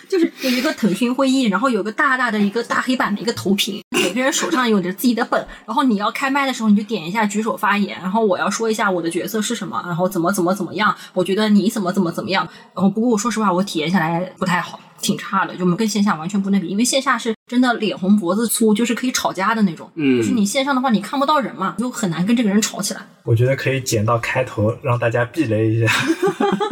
[0.09, 14.81] 就是有一个腾讯会议，然后有个大大的一个大黑板的一个投屏，每个人手上有着自己的本，然后你要开麦的时候，你就点一下举手发言，然后我要说一下我的角色是什么，然后怎么怎么怎么样，我觉得你怎么怎么怎么样，然后不过我说实话，我体验下来不太好。
[15.03, 19.91] 挺差的，就我们跟线下完全不能比，因为线下是真的脸红脖子粗，就是可以吵架的那种。
[19.97, 23.03] 嗯就是你线上的话，你看不到人嘛，就很难跟这个人吵起来。
[23.25, 25.93] 我觉得可以剪到开头，让大家避雷一下。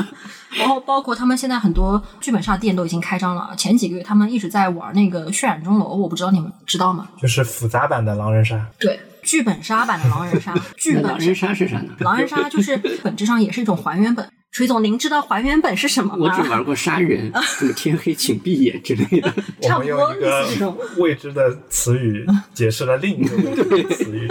[0.61, 7.09] 然后包括他们现在很多剧本杀店都已经开张了，前几个月他们一直在玩那个渲染钟楼，我不知道你们知道吗？
[7.21, 11.93] 就是复杂版的狼人杀，对，剧本杀版的狼人杀， 剧本狼人杀是啥呢？
[12.01, 14.29] 狼人杀就是本质上也是一种还原本。
[14.51, 16.27] 水总，您知道还原本是什么吗？
[16.27, 19.33] 我只玩过杀人， 什么天黑请闭眼之类的。
[19.63, 24.29] 我们用一个未知的词语解释了另一个未知的词语。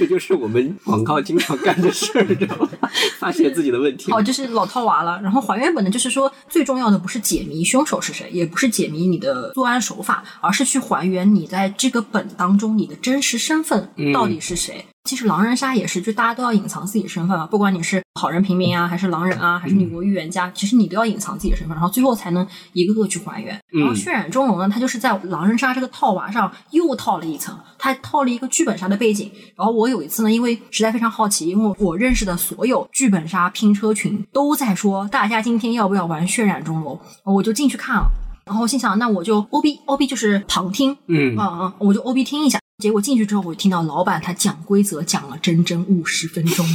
[0.00, 2.66] 这就是我们广告经常干的事儿，知道吗？
[3.20, 4.10] 发现自己的问题。
[4.10, 5.20] 哦，就是老套娃了。
[5.22, 14.82] 然后还原本呢，就是说最重要的不是解谜凶手是谁，也不是解谜你的作案手法，而是去还原你在这个本当中你的真实身份到底是谁。
[15.10, 23.60] 其实狼人杀也是，就大家都要隐藏自己的身份嘛，不管你是好人平民啊，还是狼人啊，还是女国预言家，其实你都要隐藏自己的身份，然后最后才能一个个去还原。
[23.72, 29.28] 然后血染钟楼呢，它就是在狼人杀这个套娃上又套了一层，它套了一个剧本杀的背景。
[29.56, 36.96] 然后我有一次呢，因为实在非常好奇，因为我认识的所有剧本杀拼车群都在说，大家今天要不要玩血染钟楼？
[37.24, 38.08] 我就进去看了。
[38.46, 42.60] 然后心想，那我就 O B O B 就是旁听，嗯啊啊，我就 O B 听一下。
[42.80, 46.66] 结果进去之后，我听到老板他讲规则讲了整整五十分钟，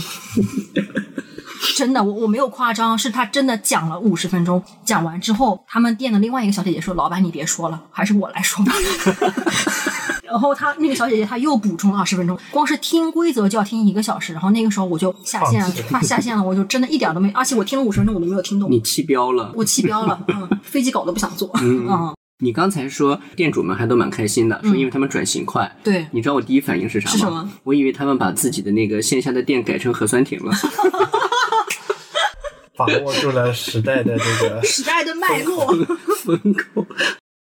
[1.76, 4.64] 真的，我我没有夸张，是他真的讲了五十分钟。
[4.86, 8.72] 讲完之后，他们店的另外一个小姐姐说：“老板，你别说了，还是我来说吧。
[10.24, 14.34] ”然后他那个小姐姐她又补充了二十分钟，光是听规则就要听一个小时。
[14.34, 25.74] 然后那个时候我就下线了，怕下线了，我就真的一点都没，而且我听了五十分钟我都没有听懂，你气标了，我气标了，嗯，飞机稿都不想做，嗯，你刚才说店主们还都蛮开心的，说因为他们转型快。
[25.84, 27.16] 对，你知道我第一反应是啥吗？
[27.16, 27.50] 是什么？
[27.64, 30.52] 我以为他们把自己的那个线下的店改成核酸亭了。
[32.78, 35.66] 把握住了时代的这个时代的脉络。
[36.24, 36.86] 风口。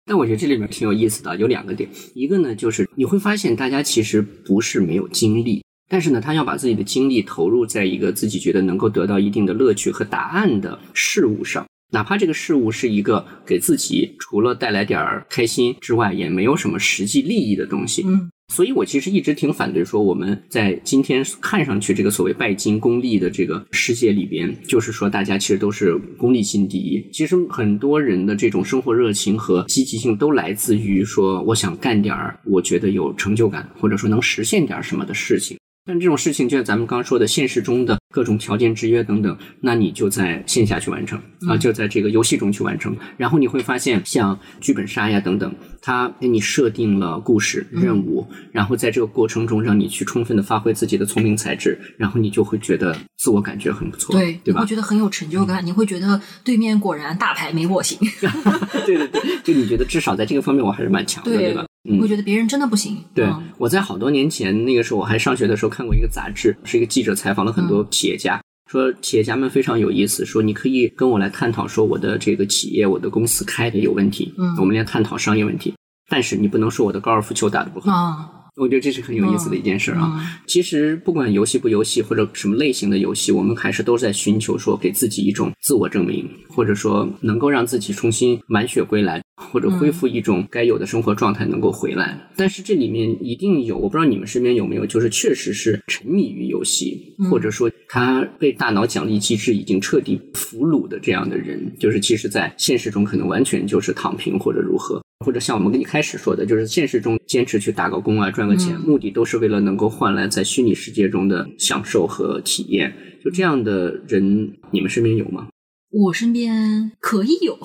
[0.05, 11.65] 但我觉得这里面挺有意思的，有两个点，一个呢就是你会发现大家其实不是没有精力，但是呢，他要把自己的精力投入在一个自己觉得能够得到一定的乐趣和答案的事物上。
[11.91, 18.03] 哪怕这个事物是一个给自己除了带来点儿开心之外，也没有什么实际利益的东西。
[18.05, 27.01] 嗯，所以我其实一直挺反对说我们在今天看上去这个所谓拜金功利的这个世界里边，就是说大家其实都是功利心第一。
[27.13, 35.57] 其实很多人的这种生活热情和积极性都来自于说我想干点儿我觉得有成就感，或者说能实现点儿什么的事情。
[35.85, 42.97] 但这种事情，就像咱们刚刚说的，现实中的各种条件制约等等，那你就在线下去完成啊，就在这个游戏中去完成。
[43.17, 54.69] 然后你会发现，像剧本杀呀等等，它给你设定了故事任务，然后在这个过程中让你去充分的发挥自己的聪明才智，然后你就会觉得自我感觉很不错，对，对吧你会？
[54.69, 57.95] 觉得很有成就感，你会觉得对面果然大牌没我行，
[58.87, 61.63] 对对对，就你觉得至少在这个方面我还是蛮强的，对吧？
[61.87, 62.97] 你会觉得别人真的不行。
[63.13, 75.73] 对嗯，我在好多年前，那个时候我还上学的时候看过一个杂志，是一个记者采访了很多企业家，说企业家们非常有意思，说你可以跟我来探讨说我的这个企业、我的公司开的有问题，嗯我们来探讨商业问题，
[76.09, 78.44] 但是你不能说我的高尔夫球打得不好。
[78.55, 80.11] 啊，我觉得这是很有意思的一件事儿啊。
[80.17, 92.17] 嗯其实不管游戏不游戏，或者什么类型的游戏，我们还是都在寻求说给自己一种自我证明，或者说能够让自己重新满血归来，或者恢复一种该有的生活状态能够回来。
[92.37, 105.01] 但是这里面一定有，我不知道你们身边有没有，就是确实是沉迷于游戏，嗯或者说他被大脑奖励机制已经彻底俘虏的这样的人，就是其实在现实中可能完全就是躺平或者如何。
[105.25, 112.93] 或者像我们一开始说的，就是现实中坚持去打个工啊，赚个钱，嗯目的都是为了能够换来在虚拟世界中的享受和体验。
[113.23, 115.47] 就这样的人，你们身边有吗？
[115.91, 117.57] 我身边可以有，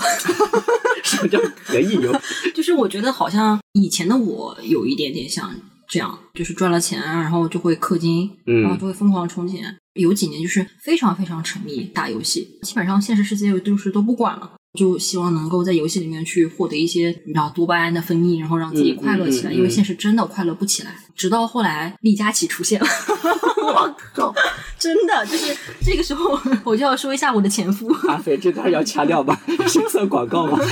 [1.04, 2.12] 什么叫可以有？
[2.54, 5.52] 就是我觉得好像以前的我有一点点像
[5.88, 9.76] 这样，就是赚了钱，然后就会氪金，嗯然后就会疯狂充钱。
[9.94, 14.52] 有几年就是非常非常沉迷打游戏，基本上现实世界就是都不管了。
[14.78, 19.50] 就希望能够在游戏里面去获得一些你知道多巴胺的分泌，然后让自己快乐起来。
[19.50, 20.94] 嗯嗯嗯因为现实真的快乐不起来。
[21.16, 22.86] 直到后来李佳琦出现了，
[23.62, 24.32] 我靠，
[24.78, 27.92] 真的就是这个时候，我就要说一下我的前夫。
[28.08, 29.40] 阿飞这段要掐掉吧？
[29.66, 30.58] 是算广告吗？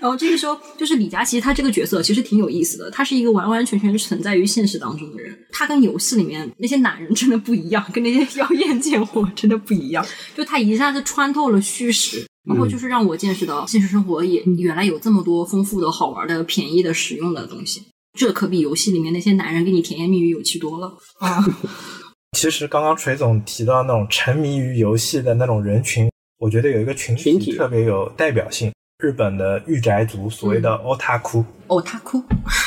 [0.00, 5.36] 然后这个时候，就是李佳琦他这个角色其实挺有意思的，他是一个完完全全存在于现实当中的人。
[5.50, 10.06] 他跟游戏里面那些男人真的不一样，跟那些妖艳贱货真的不一样。
[10.36, 17.82] 就他一下子穿透了虚实，然后就是让我见识到现实生活也原来有这么多丰富的好玩的、便宜的、实用的东西。
[18.18, 21.44] 这可比游戏里面那些男人给你甜言蜜语有趣多了啊！
[22.36, 28.72] 其实刚刚锤总提到那种沉迷于游戏的那种人群，我觉得有一个群体特别有代表性。
[29.00, 32.20] 日本的御宅族，所谓的嗯 otaku，哦，他哭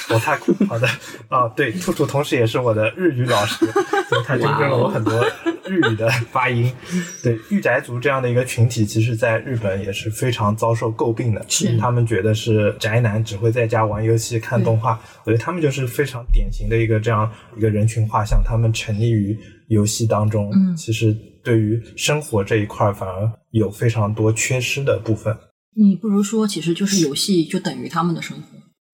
[0.07, 0.88] ，otaku，好的，
[1.27, 3.65] 啊，对，兔兔同时也是我的日语老师，
[4.07, 5.21] 所以他纠正了我很多
[5.65, 6.73] 日语的发音。
[7.21, 11.45] 对，御宅族这样的一个群体，其实在日本也是非常遭受诟病的。
[11.49, 14.97] 是他们觉得是宅男，只会在家玩游戏、看动画。
[15.25, 21.13] 我觉得他们就是非常典型的一个这样一个人群画像，他们沉溺于游戏当中，嗯其实
[21.43, 25.36] 对于生活这一块儿反而有非常多缺失的部分。
[25.76, 28.43] 你不如说，其实就是游戏就等于他们的生活。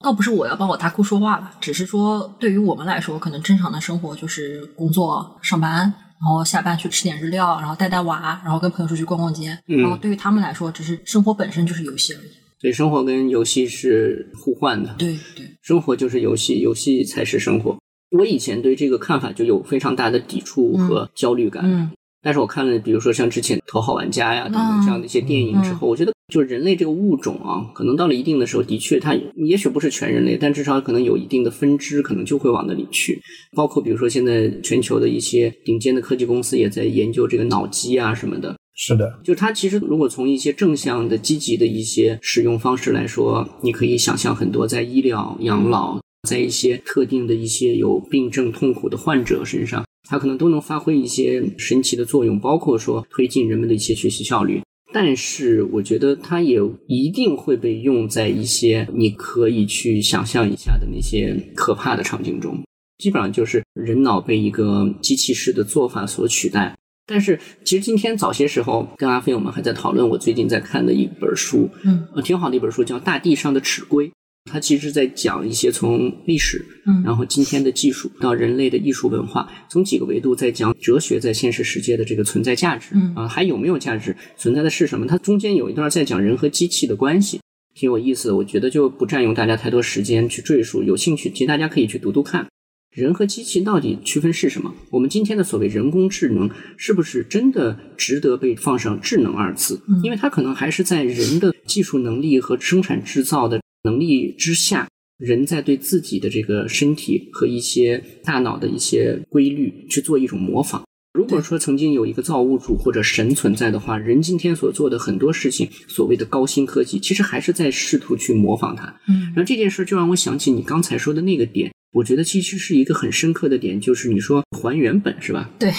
[0.04, 5.82] 倒不是我要帮我大姑说话了，只是说对于我们来说，可能正常的生活就是工作、上班，
[6.22, 9.58] 然后下班去吃点日料，然后带带娃，然后跟朋友出去逛逛街。
[9.68, 12.30] 嗯然后对于他们来说，只是生活本身就是游戏而已。
[12.62, 17.76] 所以生活跟游戏是互换的，对对，生活就是游戏，游戏才是生活。
[18.12, 33.18] 我以前对这个看法就有非常大的抵触和焦虑感，嗯但是我看了，比如说像之前《头号玩家》呀等等这样的一些电影之后，我觉得就是人类这个物种啊，可能到了一定的时候，的确它也许不是全人类，但至少可能有一定的分支，可能就会往那里去。
[33.56, 38.54] 包括比如说现在全球的一些顶尖的科技公司也在研究这个脑机啊什么的。
[38.76, 45.98] 是的，就它其实如果从一些正向的、积极的一些使用方式来说，你可以想象很多在医疗、养老，
[46.30, 54.62] 在一些特定的一些有病症痛苦的患者身上，它可能都能发挥一些神奇的作用，包括说推进人们的一些学习效率。
[54.94, 62.58] 但是，我觉得它也一定会被用在一些你可以去想象一下的那些可怕的场景中。
[62.98, 66.76] 基本上就是人脑被一个机器式的做法所取代。
[67.06, 74.08] 但是，其实今天早些时候跟阿飞我们还在讨论我最近在看的一本书，嗯呃，挺好的一本书，叫《大地上的齿龟》。
[74.50, 85.06] 它其实在讲一些从历史，嗯然后今天的技术到人类的艺术文化，从几个维度在讲哲学在现实世界的这个存在价值嗯啊，还有没有价值，存在的是什么？
[85.06, 87.40] 它中间有一段在讲人和机器的关系，
[87.76, 88.36] 挺有意思的。
[88.36, 92.48] 我觉得就不占用大家太多时间去赘述，有兴趣其实大家可以去读读看。
[92.92, 94.74] 人和机器到底区分是什么？
[94.90, 99.80] 我们今天的所谓人工智能，是不是真的值得被放上“智能”二字？
[99.88, 104.86] 嗯因为它可能还是在人的技术能力和生产制造的能力之下，
[105.18, 110.84] 人在对自己的这个身体和一些大脑的一些规律去做一种模仿。
[111.14, 118.86] 如果说曾经有一个造物主或者神存在的话，人今天所做的很多事情，所谓的高新科技，其实还是在试图去模仿它。
[119.08, 125.50] 嗯然后这件事就让我想起你刚才说的那个点，我觉得其实是一个很深刻的点，就是你说还原本是吧？
[125.58, 125.72] 对，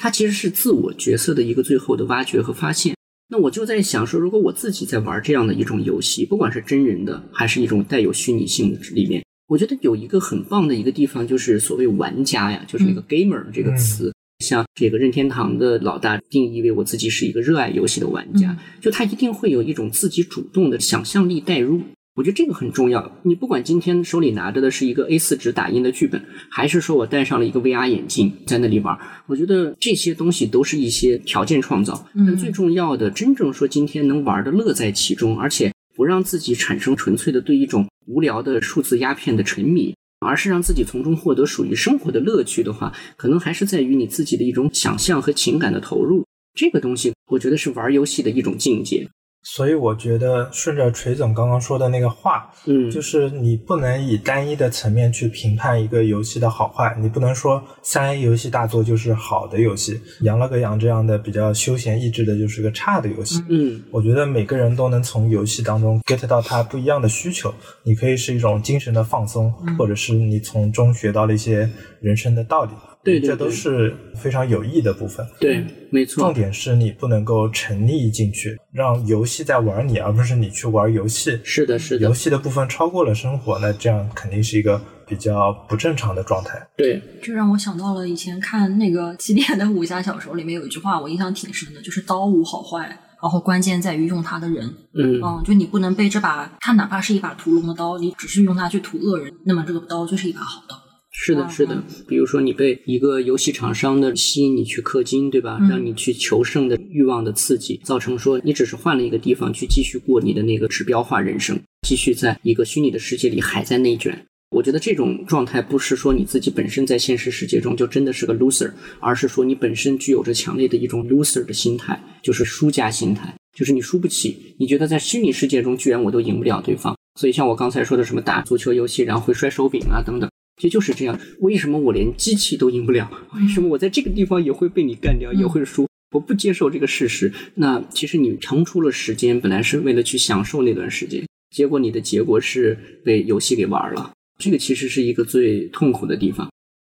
[0.00, 2.96] 它其实是自我角色的一个最后的挖掘和发现。
[3.34, 14.12] 那我就在想说，如果我自己在玩这样的一种游戏，不管是真人的还是一种带有虚拟性的里面，我觉得有一个很棒的一个地方，就是所谓玩家呀，就是那个 gamer 这个词。
[14.38, 21.80] 像这个任天堂的老大定义为我自己是一个热爱游戏的玩家，嗯就他一定会有一种自己主动的想象力代入。
[22.16, 23.20] 我觉得这个很重要。
[23.24, 28.96] 你不管今天手里拿着的是一个 A 4纸打印的剧本，还是说我戴上了一个 VR 眼镜在那里玩，
[29.26, 32.06] 我觉得这些东西都是一些条件创造。
[32.14, 46.24] 嗯但最重要的，真正说今天能玩的乐在其中，而且不让自己产生纯粹的对一种无聊的数字鸦片的沉迷，而是让自己从中获得属于生活的乐趣的话，可能还是在于你自己的一种想象和情感的投入。
[46.54, 49.08] 这个东西，我觉得是玩游戏的一种境界。
[49.44, 63.44] 所以我觉得顺着锤总刚刚说的那个话，嗯，就是你不能以单一的层面去评判一个游戏的好坏，你不能说三 A 游戏大作就是好的游戏，羊了个羊这样的比较休闲益智的就是个差的游戏。
[63.50, 63.82] 嗯。
[63.90, 71.70] 我觉得每个人都能从游戏当中 get 到他不一样的需求，你可以是一种精神的放松，或者是你从中学到了一些
[72.00, 72.72] 人生的道理，
[73.04, 75.24] 对对这都是非常有益的部分。
[75.38, 76.24] 对，没错。
[76.24, 81.38] 重点是你不能够沉溺进去，让游戏在玩你，而不是你去玩游戏。
[81.44, 86.66] 是的，是的游，戏的部分超过了生活，那这样肯定是一个比较不正常的状态。
[86.76, 94.66] 对，这让我想到了以前看那个起点的武侠小说里面有一句话，我印象挺深的，就是刀无好坏，然然后关键在于用它的人。
[94.92, 100.78] 嗯嗯，就你不能被这把，它哪怕是一把屠龙的刀，你只是用它去屠恶人，那么这个刀就是一把好刀。
[101.16, 101.82] 是的，是的。
[102.06, 105.58] 比如说，你被一个游戏厂商的吸引你去氪金，对吧？
[105.60, 114.26] 嗯让你去求胜的欲望的刺激，造成说你只是换了一个地方去继续过你的那个指标化人生，继续在一个虚拟的世界里还在内卷。
[114.50, 126.94] 我觉得这种状态不是说你自己本身在现实世界中就真的是个 loser，而是说你本身具有着强烈的一种 loser 的心态，就是输家心态，就是你输不起，你觉得在虚拟世界中居然我都赢不了对方。
[127.18, 130.28] 所以像我刚才说的什么打足球游戏然后会摔手柄啊等等。
[130.56, 133.10] 其实就是这样，为什么我连机器都赢不了？
[133.34, 135.86] 为什么我在这个地方也会被你干掉，也会输？
[136.12, 137.32] 我不接受这个事实。
[137.56, 144.12] 那其实你腾出了时间，本来是为了去享受那段时间，结果你的结果是被游戏给玩了。
[144.38, 146.48] 这个其实是一个最痛苦的地方。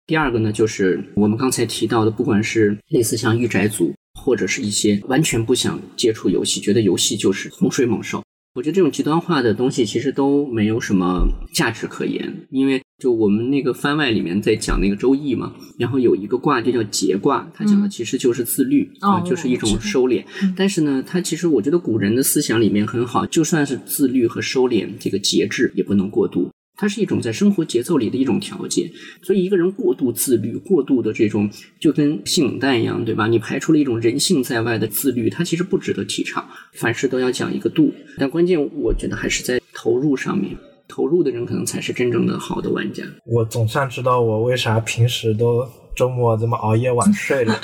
[0.07, 8.21] 第二个呢，就是我们刚才提到的，不管是类似像御宅族，或者是一些完全不想接触游戏，觉得游戏就是洪水猛兽。
[8.55, 20.25] 我觉得这种极端化的东西其实都没有什么价值可言，因为就我们那个番外里面在讲那个周易嘛，然后有一个卦就叫节卦，它讲的其实就是自律啊、哦就是一种收敛。
[20.57, 26.49] 但是呢，它其实我觉得古人的思想里面很好，就算是自律和收敛，这个节制也不能过度。
[26.77, 28.91] 它是一种在生活节奏里的一种调节，
[29.22, 31.49] 所以一个人过度自律、过度的这种，
[31.79, 33.27] 就跟性冷淡一样，对吧？
[33.27, 36.45] 你排除了一种人性在外的自律，它其实不值得提倡。
[36.72, 40.57] 凡事都要讲一个度，但关键我觉得还是在投入上面，
[40.89, 43.05] 投入的人可能才是真正的好的玩家。
[43.25, 45.64] 我总算知道我为啥平时都
[45.95, 47.61] 周末这么熬夜晚睡了。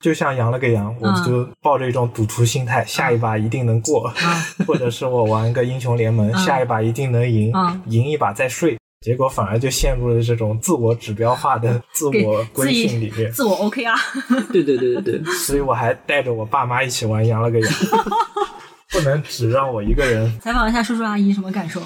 [0.00, 4.12] 就像羊了个羊，我嗯就抱着一种赌徒心态，下一把一定能过，
[4.66, 8.76] 或者是我玩个英雄联盟，嗯下一把一定能赢，嗯赢一把再睡。
[9.02, 13.94] 结果反而就陷入了这种自我指标化的自我规训里面，自我 OK 啊，
[14.52, 17.72] 对对对对对， 所以我还带着我爸妈一起玩羊了个羊，
[18.92, 20.38] 不能只让我一个人。
[20.40, 21.80] 采访一下叔叔阿姨什么感受？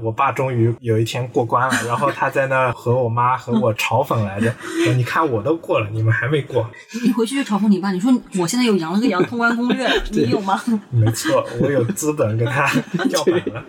[0.00, 4.48] 我爸终于有一天过关了，然后他在那和我妈和我嘲讽来着，
[4.84, 6.70] 说你看我都过了，你们还没过。
[7.04, 10.60] 你回去就嘲讽你爸，你说我现在有羊了个羊通关攻略， 你有吗？
[10.90, 12.64] 没错，我有资本跟他
[13.10, 13.64] 叫板了。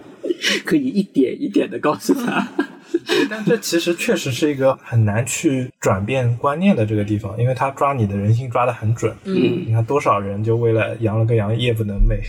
[0.64, 2.48] 可以一点一点的告诉他。
[3.30, 9.16] 但这其实确实是一个很难去转变观念的这个地方，因为他抓你的人性抓得很准。
[9.26, 12.20] 嗯你看多少人就为了羊了个羊，夜不能寐。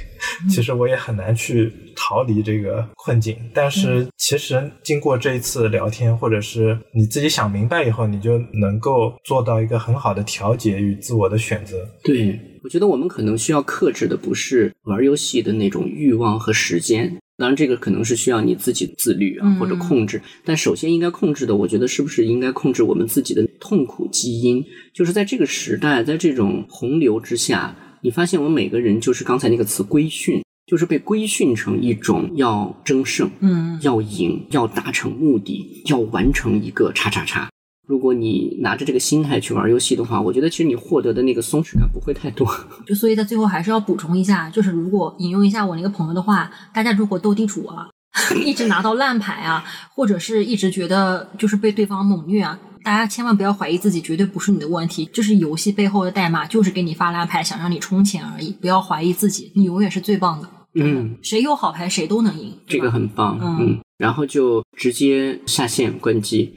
[0.50, 11.76] 其实我也很难去逃离这个困境，但是其实经过这一次聊天，或者是你自己想明白以后，你就能够做到一个很好的调节与自我的选择。
[12.02, 24.62] 对，我觉得我们可能需要克制的不是玩游戏的那种欲望和时间，当然这个可能是需要你自己自律啊嗯或者控制，但首先应该控制的，我觉得是不是应该控制我们自己的痛苦基因？
[24.92, 37.48] 就是在这个时代，在这种洪流之下，你发现我们每个人就是刚才那个词规训，就是被规训成一种要争胜，嗯，要赢，要达成目的，要完成一个叉叉叉。
[37.90, 42.46] 如果你拿着这个心态去玩游戏的话，我觉得其实你获得的那个松弛感不会太多。
[42.86, 47.88] 就所以在最后还是要补充一下，就是如果引用一下我那个朋友的话，大家如果斗地主啊，
[48.46, 58.52] 一直拿到烂牌啊，或者是一直觉得就是被对方猛虐啊，大家千万不要怀疑自己，绝对不是你的问题，就是游戏背后的代码，就是给你发烂牌，想让你充钱而已。
[58.60, 60.48] 不要怀疑自己，你永远是最棒的。
[60.74, 63.36] 嗯，谁有好牌谁都能赢，这个很棒。
[63.42, 66.54] 嗯嗯，然后就直接下线关机，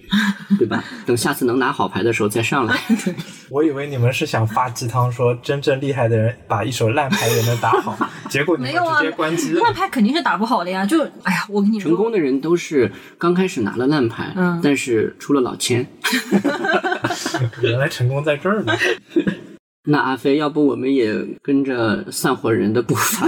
[0.57, 0.81] 对吧？
[1.05, 2.79] 等下次能拿好牌的时候再上来。
[3.51, 7.97] 我以为你们是想发鸡汤，说真正厉害的人把一手烂牌也能打好，
[8.29, 9.61] 结果你们直接关机了。
[9.61, 10.85] 烂牌肯定是打不好的呀。
[10.85, 15.85] 就哎呀，我跟你说，成功的人都是刚开始拿了烂牌，嗯但是出了老千。
[17.61, 18.73] 原来成功在这儿呢。
[19.85, 23.27] 那阿飞，要不我们也跟着散伙人的步伐，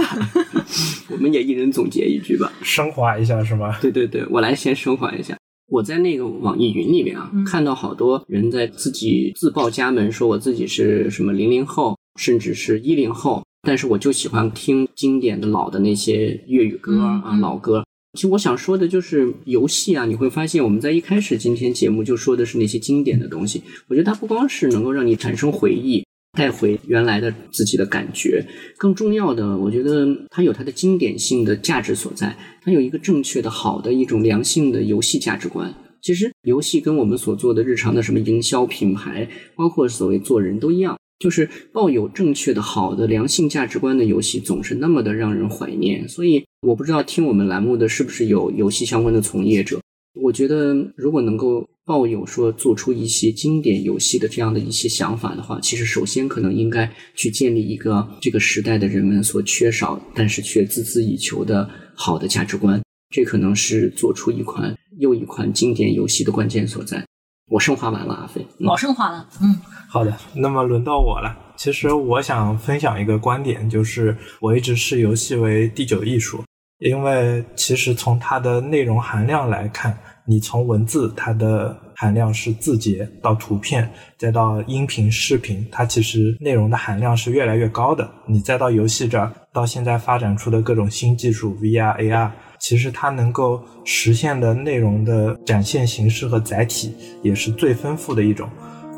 [1.12, 2.50] 我们也一人总结一句吧。
[2.62, 3.78] 升华一下是吗？
[3.82, 5.36] 对对对，我来先升华一下。
[5.68, 17.84] 我在那个网易云里面啊，嗯看到好多人在自己自报家门，说我自己是什么零零后，甚至是一零后，但是我就喜欢听经典的老的那些粤语歌啊、老歌。
[18.14, 26.02] 其实我想说的就是游戏啊，你会发现我们在一开始今天节目就说的是那些经典的东西，我觉得它不光是能够让你产生回忆。
[26.36, 28.44] 带回原来的自己的感觉，
[28.76, 35.74] 更重要的，我觉得它有它的经典性的价值所在，它有一个正确的、好的一种良性的游戏价值观。
[36.02, 46.08] 其实游戏跟我们所做的日常的什么营销品牌，包括所谓做人都一样，就是抱有正确的、好的良性价值观的游戏，总是那么的让人怀念。
[46.08, 49.80] 所以我不知道听我们栏目的是不是有游戏相关的从业者。
[50.22, 62.82] 我觉得，如果能够抱有说做出一些经典游戏的这样的一些想法的话，其实首先可能应该去建立一个这个时代的人们所缺少，但是却孜孜以求的好的价值观。
[63.14, 67.02] 这可能是做出一款又一款经典游戏的关键所在。
[67.48, 69.56] 我升华完了，阿飞，嗯老升华了，嗯，
[69.88, 71.32] 好的，那么轮到我了。
[71.56, 76.42] 其实我想分享一个观点，就是我一直视游戏为第九艺术，
[76.80, 79.96] 因为其实从它的内容含量来看，
[80.26, 88.10] 你从文字它的含量是字节到图片，再到音频、视频，它其实内容的含量是越来越高的。
[88.26, 92.30] 你再到游戏这儿，到现在发展出的各种新技术，VR、AR。
[92.58, 98.48] 其实它能够实现的内容的展现形式和载体也是最丰富的一种，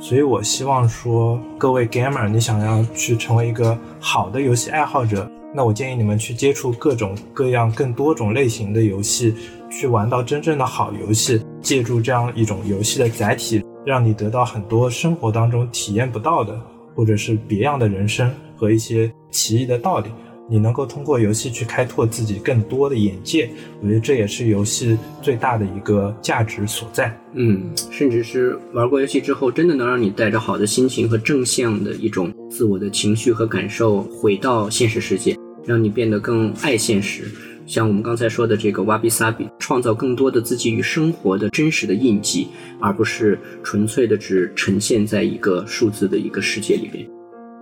[0.00, 9.34] 所以我希望说，各位 gamer，你想要去成为一个好的游戏爱好者，那我建议你们去接触各种各样、更多种类型的游戏，
[9.70, 16.60] 去玩到真正的好游戏，借助这样一种游戏的载体，让你得到很多生活当中体验不到的，
[16.94, 20.10] 或者是别样的人生和一些奇异的道理。
[20.50, 23.50] 你能够通过游戏去开拓自己更多的眼界，
[23.82, 27.14] 我觉得这也是游戏最大的一个价值所在。
[27.34, 37.24] 嗯，甚至是玩过游戏之后，真的能让你带着好的心情和正向的一种自我的情绪和感受回到现实世界，让你变得更爱现实。
[37.66, 42.48] 像我们刚才说的这个瓦比萨比，创造更多的自己与生活的真实的印记，
[42.80, 47.06] 而不是纯粹的只呈现在一个数字的一个世界里边。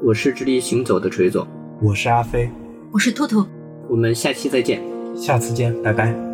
[0.00, 1.44] 我是直立行走的锤总，
[1.82, 2.48] 我是阿飞，
[2.96, 3.44] 我是兔兔。
[3.90, 4.80] 我们下期再见。
[5.14, 6.25] 下次见，拜拜。